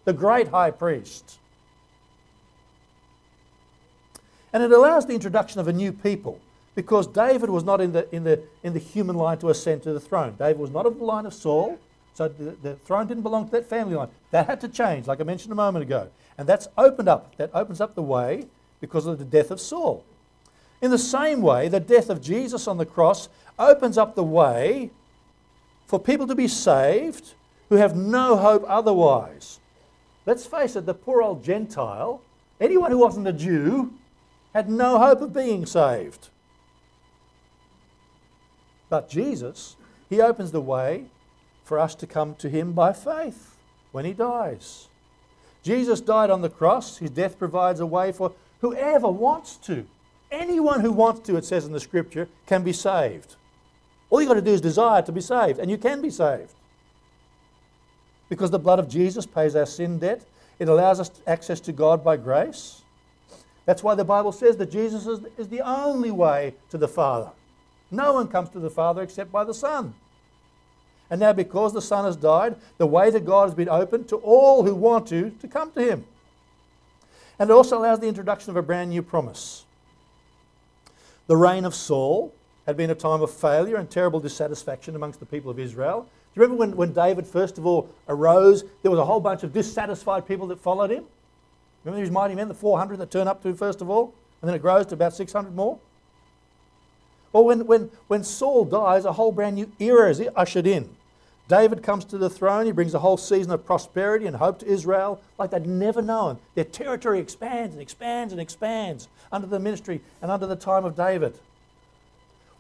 the 0.06 0.14
great 0.14 0.48
high 0.48 0.72
priest. 0.72 1.40
And 4.54 4.64
it 4.64 4.72
allows 4.72 5.06
the 5.06 5.14
introduction 5.14 5.60
of 5.60 5.68
a 5.68 5.74
new 5.74 5.92
people 5.92 6.40
because 6.76 7.08
David 7.08 7.50
was 7.50 7.64
not 7.64 7.82
in 7.82 7.92
the, 7.92 8.14
in 8.16 8.24
the, 8.24 8.42
in 8.64 8.74
the 8.74 8.80
human 8.80 9.18
line 9.18 9.38
to 9.40 9.50
ascend 9.50 9.84
to 9.84 9.94
the 9.94 10.00
throne. 10.00 10.36
David 10.40 10.60
was 10.60 10.72
not 10.72 10.86
of 10.86 10.98
the 10.98 11.04
line 11.04 11.26
of 11.26 11.34
Saul, 11.34 11.78
so 12.14 12.30
the, 12.30 12.56
the 12.62 12.76
throne 12.76 13.08
didn't 13.08 13.24
belong 13.24 13.46
to 13.46 13.52
that 13.52 13.66
family 13.66 13.96
line. 13.96 14.08
That 14.32 14.48
had 14.48 14.62
to 14.62 14.70
change, 14.70 15.08
like 15.08 15.20
I 15.20 15.24
mentioned 15.24 15.52
a 15.52 15.56
moment 15.56 15.84
ago. 15.84 16.10
And 16.38 16.48
that's 16.48 16.68
opened 16.78 17.10
up. 17.10 17.36
That 17.38 17.50
opens 17.54 17.82
up 17.82 17.96
the 17.96 18.02
way 18.02 18.46
because 18.80 19.06
of 19.06 19.20
the 19.20 19.26
death 19.26 19.52
of 19.52 19.60
Saul. 19.60 20.06
In 20.82 20.92
the 20.92 20.98
same 20.98 21.42
way, 21.42 21.68
the 21.68 21.80
death 21.80 22.10
of 22.10 22.22
Jesus 22.22 22.68
on 22.68 22.78
the 22.78 22.86
cross 22.86 23.28
opens 23.58 23.98
up 23.98 24.16
the 24.16 24.24
way 24.24 24.92
for 25.88 26.00
people 26.00 26.28
to 26.28 26.36
be 26.36 26.48
saved 26.48 27.34
who 27.70 27.76
have 27.76 27.96
no 27.96 28.36
hope 28.36 28.64
otherwise. 28.68 29.60
Let's 30.26 30.46
face 30.46 30.76
it, 30.76 30.86
the 30.86 30.94
poor 30.94 31.22
old 31.22 31.44
Gentile, 31.44 32.22
anyone 32.60 32.92
who 32.92 32.98
wasn't 32.98 33.28
a 33.28 33.34
Jew, 33.34 33.94
had 34.54 34.70
no 34.70 34.98
hope 34.98 35.22
of 35.22 35.34
being 35.34 35.66
saved. 35.66 36.30
But 38.90 39.10
Jesus, 39.10 39.76
He 40.10 40.22
opens 40.22 40.52
the 40.52 40.62
way 40.62 41.06
for 41.64 41.78
us 41.78 41.96
to 41.96 42.08
come 42.08 42.36
to 42.36 42.50
Him 42.50 42.74
by 42.74 42.94
faith 42.94 43.56
when 43.92 44.06
He 44.06 44.14
dies. 44.14 44.88
Jesus 45.62 46.02
died 46.02 46.30
on 46.30 46.42
the 46.42 46.50
cross. 46.50 46.98
His 46.98 47.10
death 47.10 47.38
provides 47.38 47.80
a 47.80 47.86
way 47.86 48.12
for 48.12 48.34
whoever 48.62 49.10
wants 49.10 49.58
to. 49.58 49.86
Anyone 50.32 50.82
who 50.82 50.92
wants 50.92 51.22
to, 51.28 51.38
it 51.38 51.46
says 51.46 51.66
in 51.66 51.72
the 51.72 51.80
scripture, 51.80 52.28
can 52.46 52.64
be 52.64 52.74
saved. 52.74 53.36
All 54.10 54.22
you've 54.22 54.28
got 54.30 54.36
to 54.36 54.42
do 54.42 54.54
is 54.54 54.62
desire 54.62 55.02
to 55.02 55.12
be 55.12 55.22
saved, 55.22 55.60
and 55.60 55.70
you 55.70 55.78
can 55.78 56.02
be 56.02 56.10
saved. 56.10 56.54
Because 58.30 58.52
the 58.52 58.60
blood 58.60 58.80
of 58.80 58.88
Jesus 58.88 59.26
pays 59.26 59.56
our 59.56 59.66
sin 59.66 60.00
debt, 60.00 60.26
it 60.60 60.68
allows 60.68 61.00
us 61.00 61.12
access 61.28 61.60
to 61.62 61.72
God 61.72 62.04
by 62.04 62.18
grace. 62.18 62.82
That's 63.66 63.84
why 63.84 63.96
the 63.96 64.06
Bible 64.06 64.32
says 64.32 64.58
that 64.58 64.72
Jesus 64.72 65.06
is, 65.06 65.48
the 65.48 65.62
only 65.62 66.12
way 66.12 66.54
to 66.70 66.78
the 66.78 66.88
Father. 66.88 67.32
No 67.92 68.14
one 68.14 68.28
comes 68.28 68.50
to 68.50 68.60
the 68.60 68.70
Father 68.70 69.02
except 69.02 69.32
by 69.32 69.44
the 69.44 69.54
Son. 69.54 69.94
And 71.10 71.20
now, 71.20 71.34
because 71.34 71.74
the 71.74 71.82
Son 71.82 72.06
has 72.06 72.16
died, 72.16 72.56
the 72.78 72.88
way 72.88 73.12
to 73.12 73.20
God 73.20 73.46
has 73.46 73.54
been 73.54 73.70
opened 73.70 74.08
to 74.10 74.18
all 74.18 74.64
who 74.64 74.74
want 74.74 75.08
to 75.08 75.32
to 75.42 75.48
come 75.48 75.72
to 75.72 75.82
Him. 75.82 76.06
And 77.38 77.50
it 77.50 77.54
also 77.54 77.78
allows 77.78 78.00
the 78.00 78.08
introduction 78.08 78.50
of 78.50 78.58
a 78.58 78.62
brand 78.62 78.90
new 78.90 79.04
promise. 79.04 79.66
The 81.28 81.38
reign 81.38 81.66
of 81.66 81.76
Saul 81.76 82.34
had 82.66 82.78
been 82.78 82.90
a 82.90 82.96
time 82.96 83.22
of 83.22 83.32
failure 83.32 83.76
and 83.76 83.90
terrible 83.90 84.20
dissatisfaction 84.20 84.96
amongst 84.96 85.20
the 85.20 85.26
people 85.26 85.52
of 85.52 85.60
Israel. 85.60 86.08
You 86.36 86.42
remember 86.42 86.60
when, 86.60 86.76
when 86.76 86.94
David 86.94 87.26
first 87.26 87.58
of 87.58 87.66
all 87.66 87.90
arose? 88.10 88.64
There 88.82 88.92
was 88.92 89.00
a 89.00 89.06
whole 89.06 89.22
bunch 89.22 89.44
of 89.44 89.54
dissatisfied 89.54 90.28
people 90.28 90.48
that 90.48 90.60
followed 90.60 90.92
him. 90.92 91.06
Remember 91.84 92.04
these 92.04 92.12
mighty 92.12 92.36
men, 92.36 92.48
the 92.48 92.54
400 92.54 92.98
that 92.98 93.12
turn 93.12 93.28
up 93.28 93.42
to 93.44 93.50
him 93.50 93.56
first 93.56 93.82
of 93.82 93.90
all? 93.90 94.14
And 94.42 94.50
then 94.50 94.56
it 94.56 94.62
grows 94.62 94.86
to 94.88 94.96
about 94.96 95.14
600 95.14 95.56
more? 95.56 95.80
Or 97.32 97.46
when, 97.46 97.66
when, 97.66 97.90
when 98.08 98.24
Saul 98.24 98.66
dies, 98.66 99.06
a 99.06 99.14
whole 99.14 99.32
brand 99.32 99.56
new 99.56 99.72
era 99.80 100.10
is 100.10 100.22
ushered 100.36 100.68
in. 100.68 100.90
David 101.48 101.84
comes 101.84 102.06
to 102.06 102.18
the 102.18 102.30
throne. 102.30 102.66
He 102.66 102.72
brings 102.72 102.94
a 102.94 103.00
whole 103.00 103.18
season 103.18 103.52
of 103.52 103.66
prosperity 103.66 104.26
and 104.26 104.36
hope 104.38 104.60
to 104.60 104.66
Israel 104.66 105.22
like 105.38 105.52
they'd 105.52 105.68
never 105.68 106.02
known. 106.02 106.40
Their 106.56 106.64
territory 106.64 107.20
expands 107.20 107.74
and 107.74 107.82
expands 107.82 108.34
and 108.34 108.42
expands 108.42 109.08
under 109.32 109.48
the 109.48 109.60
ministry 109.60 110.02
and 110.22 110.32
under 110.32 110.48
the 110.48 110.56
time 110.56 110.86
of 110.86 110.96
David. 110.96 111.38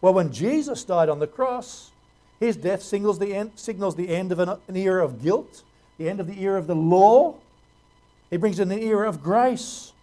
Well, 0.01 0.13
when 0.13 0.31
Jesus 0.31 0.83
died 0.83 1.09
on 1.09 1.19
the 1.19 1.27
cross, 1.27 1.91
his 2.39 2.57
death 2.57 2.81
signals 2.81 3.19
the 3.19 3.33
end, 3.33 3.51
signals 3.55 3.95
the 3.95 4.09
end 4.09 4.31
of 4.31 4.39
an, 4.39 4.49
an 4.67 4.75
era 4.75 5.03
of 5.03 5.21
guilt, 5.21 5.63
the 5.97 6.09
end 6.09 6.19
of 6.19 6.27
the 6.27 6.41
era 6.41 6.59
of 6.59 6.67
the 6.67 6.75
law. 6.75 7.35
He 8.29 8.37
brings 8.37 8.59
in 8.59 8.71
an 8.71 8.79
era 8.79 9.07
of 9.07 9.23
grace. 9.23 9.93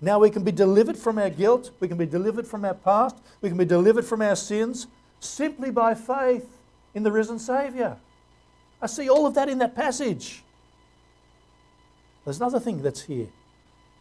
Now 0.00 0.18
we 0.18 0.30
can 0.30 0.44
be 0.44 0.52
delivered 0.52 0.96
from 0.96 1.18
our 1.18 1.30
guilt, 1.30 1.70
we 1.80 1.88
can 1.88 1.96
be 1.96 2.06
delivered 2.06 2.46
from 2.46 2.64
our 2.64 2.74
past, 2.74 3.16
we 3.40 3.48
can 3.48 3.58
be 3.58 3.64
delivered 3.64 4.04
from 4.04 4.22
our 4.22 4.36
sins 4.36 4.86
simply 5.20 5.70
by 5.70 5.94
faith 5.94 6.46
in 6.94 7.02
the 7.02 7.10
risen 7.10 7.38
Saviour. 7.38 7.96
I 8.80 8.86
see 8.86 9.08
all 9.08 9.26
of 9.26 9.34
that 9.34 9.48
in 9.48 9.58
that 9.58 9.74
passage. 9.74 10.42
There's 12.24 12.38
another 12.38 12.60
thing 12.60 12.82
that's 12.82 13.02
here, 13.02 13.28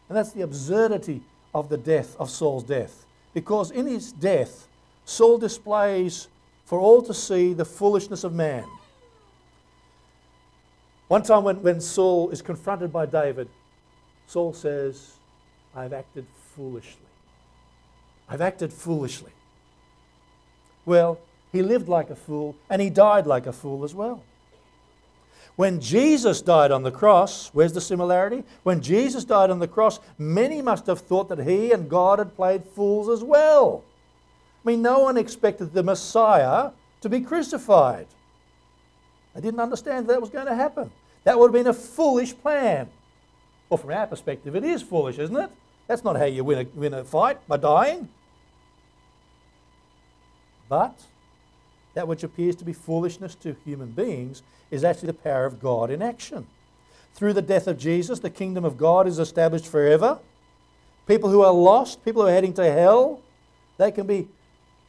and 0.09 0.17
that's 0.17 0.33
the 0.33 0.41
absurdity 0.41 1.21
of 1.53 1.69
the 1.69 1.77
death, 1.77 2.15
of 2.19 2.29
Saul's 2.29 2.63
death. 2.63 3.05
Because 3.33 3.71
in 3.71 3.87
his 3.87 4.11
death, 4.11 4.67
Saul 5.05 5.37
displays 5.37 6.27
for 6.65 6.79
all 6.79 7.01
to 7.03 7.13
see 7.13 7.53
the 7.53 7.65
foolishness 7.65 8.23
of 8.23 8.33
man. 8.33 8.65
One 11.07 11.21
time 11.21 11.43
when, 11.43 11.61
when 11.61 11.79
Saul 11.79 12.31
is 12.31 12.41
confronted 12.41 12.91
by 12.91 13.05
David, 13.05 13.47
Saul 14.27 14.53
says, 14.53 15.13
I've 15.75 15.93
acted 15.93 16.25
foolishly. 16.55 17.01
I've 18.27 18.41
acted 18.41 18.73
foolishly. 18.73 19.31
Well, 20.85 21.19
he 21.51 21.61
lived 21.61 21.87
like 21.87 22.09
a 22.09 22.15
fool 22.15 22.55
and 22.69 22.81
he 22.81 22.89
died 22.89 23.27
like 23.27 23.45
a 23.45 23.53
fool 23.53 23.83
as 23.83 23.93
well. 23.93 24.23
When 25.55 25.79
Jesus 25.79 26.41
died 26.41 26.71
on 26.71 26.83
the 26.83 26.91
cross, 26.91 27.49
where's 27.53 27.71
the 27.71 27.79
similarity? 27.81 28.43
When 28.63 28.81
Jesus 28.81 29.23
died 29.23 29.49
on 29.49 29.59
the 29.59 29.67
cross, 29.67 29.99
many 30.17 30.61
must 30.61 30.87
have 30.87 30.99
thought 30.99 31.29
that 31.29 31.39
he 31.39 31.71
and 31.71 31.89
God 31.89 32.19
had 32.19 32.35
played 32.35 32.65
fools 32.65 33.07
as 33.07 33.23
well. 33.23 33.83
I 34.65 34.69
mean, 34.69 34.81
no 34.81 34.99
one 34.99 35.17
expected 35.17 35.73
the 35.73 35.83
Messiah 35.83 36.71
to 37.01 37.09
be 37.09 37.21
crucified. 37.21 38.07
They 39.35 39.41
didn't 39.41 39.59
understand 39.59 40.07
that, 40.07 40.13
that 40.13 40.21
was 40.21 40.31
going 40.31 40.47
to 40.47 40.55
happen. 40.55 40.91
That 41.23 41.37
would 41.37 41.47
have 41.47 41.53
been 41.53 41.67
a 41.67 41.73
foolish 41.73 42.35
plan. 42.35 42.89
Well, 43.69 43.77
from 43.77 43.91
our 43.91 44.07
perspective, 44.07 44.55
it 44.55 44.63
is 44.63 44.81
foolish, 44.81 45.19
isn't 45.19 45.35
it? 45.35 45.51
That's 45.87 46.03
not 46.03 46.15
how 46.15 46.25
you 46.25 46.43
win 46.43 46.59
a, 46.59 46.79
win 46.79 46.93
a 46.95 47.03
fight, 47.03 47.47
by 47.47 47.57
dying. 47.57 48.09
But 50.67 50.99
that 51.93 52.07
which 52.07 52.23
appears 52.23 52.55
to 52.55 52.65
be 52.65 52.73
foolishness 52.73 53.35
to 53.35 53.55
human 53.65 53.91
beings 53.91 54.41
is 54.71 54.83
actually 54.83 55.07
the 55.07 55.13
power 55.13 55.45
of 55.45 55.59
God 55.59 55.91
in 55.91 56.01
action. 56.01 56.47
Through 57.13 57.33
the 57.33 57.41
death 57.41 57.67
of 57.67 57.77
Jesus, 57.77 58.19
the 58.19 58.31
kingdom 58.31 58.65
of 58.65 58.77
God 58.77 59.07
is 59.07 59.19
established 59.19 59.67
forever. 59.67 60.19
People 61.07 61.29
who 61.29 61.41
are 61.43 61.53
lost, 61.53 62.03
people 62.03 62.23
who 62.23 62.29
are 62.29 62.31
heading 62.31 62.53
to 62.53 62.71
hell, 62.71 63.21
they 63.77 63.91
can 63.91 64.07
be 64.07 64.27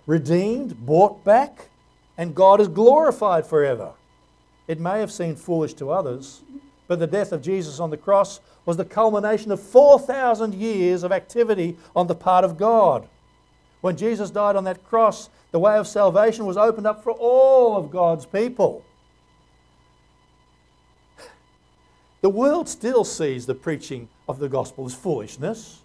redeemed, 0.06 0.86
bought 0.86 1.24
back, 1.24 1.68
and 2.16 2.34
God 2.34 2.60
is 2.60 2.68
glorified 2.68 3.46
forever. 3.46 3.92
It 4.68 4.80
may 4.80 5.00
have 5.00 5.12
seemed 5.12 5.38
foolish 5.38 5.74
to 5.74 5.90
others, 5.90 6.42
but 6.88 6.98
the 6.98 7.06
death 7.06 7.32
of 7.32 7.42
Jesus 7.42 7.80
on 7.80 7.90
the 7.90 7.96
cross 7.96 8.40
was 8.64 8.76
the 8.76 8.84
culmination 8.84 9.52
of 9.52 9.60
4,000 9.60 10.54
years 10.54 11.02
of 11.02 11.12
activity 11.12 11.76
on 11.94 12.06
the 12.06 12.14
part 12.14 12.44
of 12.44 12.56
God. 12.56 13.08
When 13.80 13.96
Jesus 13.96 14.30
died 14.30 14.56
on 14.56 14.64
that 14.64 14.84
cross, 14.84 15.28
the 15.52 15.60
way 15.60 15.76
of 15.76 15.86
salvation 15.86 16.46
was 16.46 16.56
opened 16.56 16.86
up 16.86 17.02
for 17.02 17.12
all 17.12 17.76
of 17.76 17.90
God's 17.90 18.26
people. 18.26 18.84
The 22.22 22.30
world 22.30 22.68
still 22.68 23.04
sees 23.04 23.46
the 23.46 23.54
preaching 23.54 24.08
of 24.28 24.38
the 24.38 24.48
gospel 24.48 24.86
as 24.86 24.94
foolishness, 24.94 25.82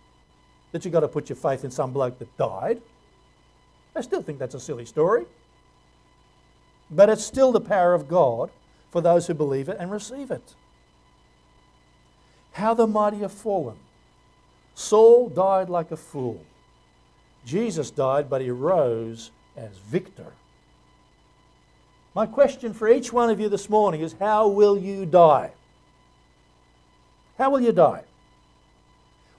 that 0.71 0.83
you've 0.83 0.93
got 0.93 1.01
to 1.01 1.07
put 1.07 1.29
your 1.29 1.35
faith 1.35 1.63
in 1.63 1.69
some 1.69 1.91
bloke 1.91 2.17
that 2.19 2.35
died. 2.37 2.81
They 3.93 4.01
still 4.01 4.21
think 4.21 4.39
that's 4.39 4.55
a 4.55 4.59
silly 4.59 4.85
story. 4.85 5.25
But 6.89 7.09
it's 7.09 7.23
still 7.23 7.51
the 7.51 7.61
power 7.61 7.93
of 7.93 8.07
God 8.07 8.49
for 8.91 9.01
those 9.01 9.27
who 9.27 9.33
believe 9.33 9.69
it 9.69 9.77
and 9.79 9.91
receive 9.91 10.31
it. 10.31 10.55
How 12.53 12.73
the 12.73 12.87
mighty 12.87 13.19
have 13.19 13.31
fallen. 13.31 13.77
Saul 14.75 15.29
died 15.29 15.69
like 15.69 15.91
a 15.91 15.97
fool. 15.97 16.43
Jesus 17.45 17.91
died, 17.91 18.29
but 18.29 18.41
he 18.41 18.49
rose 18.49 19.31
as 19.55 19.77
victor. 19.77 20.33
My 22.13 22.25
question 22.25 22.73
for 22.73 22.89
each 22.89 23.13
one 23.13 23.29
of 23.29 23.39
you 23.39 23.47
this 23.47 23.69
morning 23.69 24.01
is 24.01 24.15
how 24.19 24.47
will 24.47 24.77
you 24.77 25.05
die? 25.05 25.51
How 27.37 27.49
will 27.49 27.61
you 27.61 27.71
die? 27.71 28.03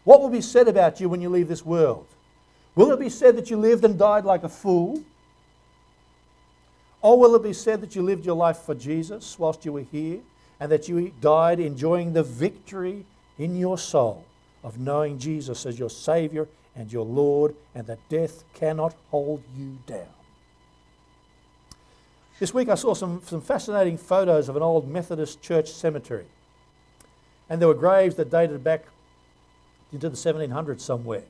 What 0.05 0.21
will 0.21 0.31
be 0.31 0.41
said 0.41 0.69
about 0.69 1.01
you 1.01 1.09
when 1.09 1.21
you 1.21 1.29
leave 1.29 1.49
this 1.49 1.65
world? 1.65 2.07
Will 2.74 2.90
it 2.90 3.00
be 3.00 3.08
said 3.08 3.37
that 3.37 3.50
you 3.50 3.56
lived 3.56 3.85
and 3.85 3.98
died 3.98 4.24
like 4.24 4.44
a 4.44 4.48
fool? 4.48 5.02
Or 7.02 7.18
will 7.18 7.35
it 7.35 7.42
be 7.42 7.52
said 7.52 7.80
that 7.80 7.94
you 7.94 8.02
lived 8.02 8.24
your 8.24 8.37
life 8.37 8.58
for 8.58 8.74
Jesus 8.74 9.38
whilst 9.38 9.64
you 9.64 9.72
were 9.72 9.82
here 9.82 10.20
and 10.61 10.70
that 10.70 10.88
you 10.88 11.12
died 11.20 11.61
enjoying 11.61 12.12
the 12.12 12.22
victory 12.22 13.04
in 13.38 13.56
your 13.56 13.76
soul 13.76 14.24
of 14.62 14.78
knowing 14.78 15.18
Jesus 15.18 15.66
as 15.66 15.78
your 15.78 15.90
Saviour 15.90 16.48
and 16.76 16.92
your 16.92 17.04
Lord 17.04 17.54
and 17.74 17.87
that 17.88 17.98
death 18.08 18.44
cannot 18.54 18.94
hold 19.11 19.42
you 19.56 19.78
down? 19.87 20.06
This 22.38 22.54
week 22.54 22.68
I 22.68 22.76
saw 22.76 22.94
some, 22.94 23.20
some 23.24 23.40
fascinating 23.40 23.98
photos 23.98 24.48
of 24.48 24.56
an 24.56 24.62
old 24.62 24.88
Methodist 24.88 25.42
church 25.42 25.70
cemetery. 25.70 26.26
And 27.50 27.61
there 27.61 27.68
were 27.68 27.74
graves 27.74 28.14
that 28.14 28.30
dated 28.30 28.64
back 28.64 28.85
into 29.92 30.08
the 30.08 30.16
1700s 30.16 30.80
somewhere. 30.80 31.24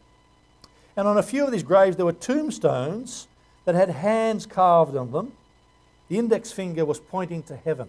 And 0.96 1.08
on 1.08 1.18
a 1.18 1.22
few 1.22 1.44
of 1.44 1.52
these 1.52 1.62
graves, 1.62 1.96
there 1.96 2.06
were 2.06 2.12
tombstones 2.12 3.28
that 3.64 3.74
had 3.74 3.90
hands 3.90 4.46
carved 4.46 4.96
on 4.96 5.12
them. 5.12 5.32
The 6.08 6.18
index 6.18 6.52
finger 6.52 6.84
was 6.84 7.00
pointing 7.00 7.42
to 7.44 7.56
heaven. 7.56 7.88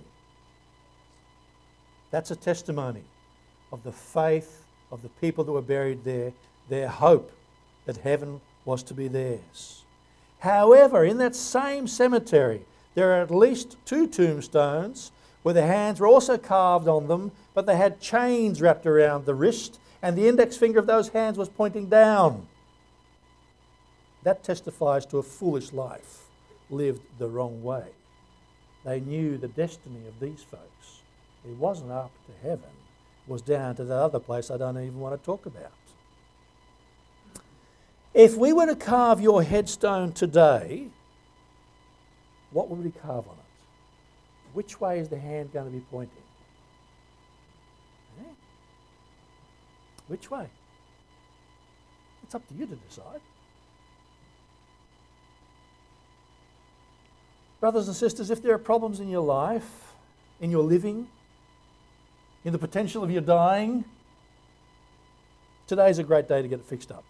That's 2.12 2.32
a 2.32 2.36
testimony 2.36 3.04
of 3.72 3.84
the 3.84 3.92
faith 3.92 4.66
of 4.92 5.02
the 5.02 5.10
people 5.10 5.44
that 5.44 5.52
were 5.52 5.62
buried 5.62 6.04
there, 6.04 6.32
their 6.70 6.88
hope 6.88 7.32
that 7.86 7.98
heaven 7.98 8.40
was 8.66 8.84
to 8.84 8.94
be 8.94 9.08
theirs. 9.08 9.84
However, 10.40 11.04
in 11.04 11.18
that 11.18 11.36
same 11.36 11.88
cemetery, 11.88 12.66
there 12.96 13.12
are 13.14 13.22
at 13.22 13.32
least 13.32 13.78
two 13.86 14.08
tombstones 14.08 15.12
where 15.42 15.54
the 15.54 15.66
hands 15.66 16.00
were 16.00 16.08
also 16.08 16.38
carved 16.38 16.88
on 16.88 17.08
them, 17.08 17.32
but 17.54 17.66
they 17.66 17.76
had 17.76 18.00
chains 18.00 18.62
wrapped 18.62 18.86
around 18.86 19.26
the 19.26 19.34
wrist, 19.34 19.80
and 20.02 20.18
the 20.18 20.28
index 20.28 20.56
finger 20.56 20.80
of 20.80 20.86
those 20.86 21.10
hands 21.10 21.38
was 21.38 21.50
pointing 21.50 21.88
down. 21.88 22.48
That 24.24 24.44
testifies 24.44 25.06
to 25.08 25.18
a 25.18 25.24
foolish 25.24 25.74
life 25.74 26.24
lived 26.70 27.02
the 27.20 27.28
wrong 27.28 27.62
way. 27.62 27.86
They 28.86 29.00
knew 29.00 29.38
the 29.38 29.48
destiny 29.48 30.08
of 30.08 30.20
these 30.20 30.42
folks. 30.42 31.02
It 31.46 31.56
wasn't 31.58 31.92
up 31.92 32.12
to 32.28 32.48
heaven, 32.48 32.70
it 33.28 33.32
was 33.32 33.42
down 33.42 33.76
to 33.76 33.84
that 33.84 33.98
other 33.98 34.20
place 34.20 34.50
I 34.50 34.58
don't 34.58 34.78
even 34.78 35.00
want 35.00 35.20
to 35.20 35.26
talk 35.26 35.46
about. 35.46 35.72
If 38.14 38.36
we 38.36 38.54
were 38.54 38.68
to 38.68 38.76
carve 38.76 39.20
your 39.20 39.44
headstone 39.44 40.14
today, 40.14 40.88
what 42.52 42.70
would 42.70 42.84
we 42.84 42.92
carve 42.92 43.28
on 43.28 43.34
it? 43.34 43.44
Which 44.54 44.80
way 44.80 45.00
is 45.00 45.10
the 45.10 45.18
hand 45.18 45.52
going 45.52 45.66
to 45.66 45.72
be 45.72 45.84
pointing? 45.90 46.16
Eh? 48.20 48.34
Which 50.08 50.30
way? 50.30 50.48
It's 52.24 52.36
up 52.36 52.48
to 52.48 52.54
you 52.54 52.68
to 52.68 52.76
decide. 52.76 53.20
Brothers 57.64 57.88
and 57.88 57.96
sisters, 57.96 58.30
if 58.30 58.44
there 58.44 58.54
are 58.54 58.58
problems 58.58 59.00
in 59.00 59.08
your 59.08 59.24
life, 59.24 59.94
in 60.42 60.52
your 60.52 60.64
living, 60.64 61.08
in 62.44 62.52
the 62.52 62.60
potential 62.60 63.06
of 63.06 63.10
your 63.10 63.22
dying, 63.22 63.86
today 65.66 65.90
is 65.90 65.98
a 65.98 66.04
great 66.04 66.28
day 66.28 66.42
to 66.42 66.48
get 66.50 66.60
it 66.60 66.66
fixed 66.66 66.92
up. 66.92 67.06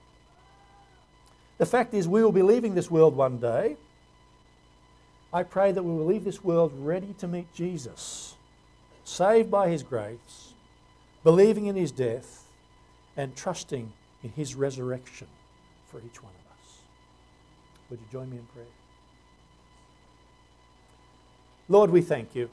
The 1.57 1.65
fact 1.65 1.95
is, 1.95 2.07
we 2.07 2.23
will 2.23 2.31
be 2.31 2.43
leaving 2.43 2.75
this 2.75 2.91
world 2.91 3.15
one 3.15 3.39
day. 3.39 3.77
I 5.33 5.41
pray 5.41 5.71
that 5.71 5.81
we 5.81 5.89
will 5.89 6.05
leave 6.05 6.23
this 6.23 6.43
world 6.43 6.71
ready 6.77 7.15
to 7.17 7.27
meet 7.27 7.51
Jesus, 7.55 8.35
saved 9.03 9.49
by 9.49 9.69
his 9.69 9.81
grace, 9.81 10.53
believing 11.23 11.65
in 11.65 11.75
his 11.75 11.91
death, 11.91 12.43
and 13.17 13.35
trusting 13.35 13.91
in 14.23 14.29
his 14.29 14.53
resurrection 14.53 15.25
for 15.87 15.97
each 15.97 16.21
one 16.21 16.31
of 16.31 16.51
us. 16.51 16.77
Would 17.89 18.01
you 18.01 18.05
join 18.11 18.29
me 18.29 18.37
in 18.37 18.45
prayer? 18.53 18.67
Lord, 21.69 21.91
we 21.91 22.01
thank 22.01 22.35
you 22.35 22.49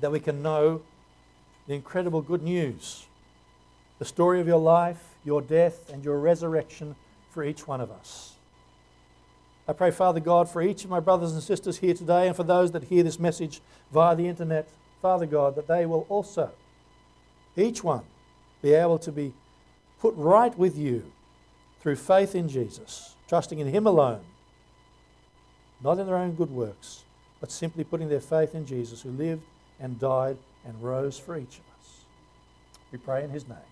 that 0.00 0.10
we 0.10 0.18
can 0.18 0.42
know 0.42 0.82
the 1.66 1.74
incredible 1.74 2.20
good 2.20 2.42
news, 2.42 3.06
the 3.98 4.04
story 4.04 4.40
of 4.40 4.46
your 4.48 4.58
life, 4.58 5.14
your 5.24 5.40
death, 5.40 5.88
and 5.92 6.04
your 6.04 6.18
resurrection 6.18 6.96
for 7.30 7.44
each 7.44 7.68
one 7.68 7.80
of 7.80 7.90
us. 7.92 8.34
I 9.68 9.72
pray, 9.72 9.92
Father 9.92 10.18
God, 10.18 10.48
for 10.48 10.62
each 10.62 10.82
of 10.82 10.90
my 10.90 10.98
brothers 10.98 11.32
and 11.32 11.42
sisters 11.42 11.78
here 11.78 11.94
today 11.94 12.26
and 12.26 12.34
for 12.34 12.42
those 12.42 12.72
that 12.72 12.84
hear 12.84 13.04
this 13.04 13.20
message 13.20 13.60
via 13.92 14.16
the 14.16 14.26
internet, 14.26 14.68
Father 15.00 15.26
God, 15.26 15.54
that 15.54 15.68
they 15.68 15.86
will 15.86 16.06
also, 16.08 16.50
each 17.56 17.84
one, 17.84 18.02
be 18.62 18.72
able 18.72 18.98
to 18.98 19.12
be 19.12 19.32
put 20.00 20.14
right 20.16 20.58
with 20.58 20.76
you 20.76 21.04
through 21.80 21.96
faith 21.96 22.34
in 22.34 22.48
Jesus, 22.48 23.14
trusting 23.28 23.60
in 23.60 23.68
Him 23.68 23.86
alone 23.86 24.24
not 25.82 25.98
in 25.98 26.06
their 26.06 26.16
own 26.16 26.34
good 26.34 26.50
works, 26.50 27.04
but 27.40 27.50
simply 27.50 27.84
putting 27.84 28.08
their 28.08 28.20
faith 28.20 28.54
in 28.54 28.66
Jesus 28.66 29.02
who 29.02 29.10
lived 29.10 29.42
and 29.78 29.98
died 29.98 30.36
and 30.66 30.82
rose 30.82 31.18
for 31.18 31.36
each 31.36 31.58
of 31.58 31.64
us. 31.80 32.04
We 32.92 32.98
pray 32.98 33.24
in 33.24 33.30
his 33.30 33.48
name. 33.48 33.69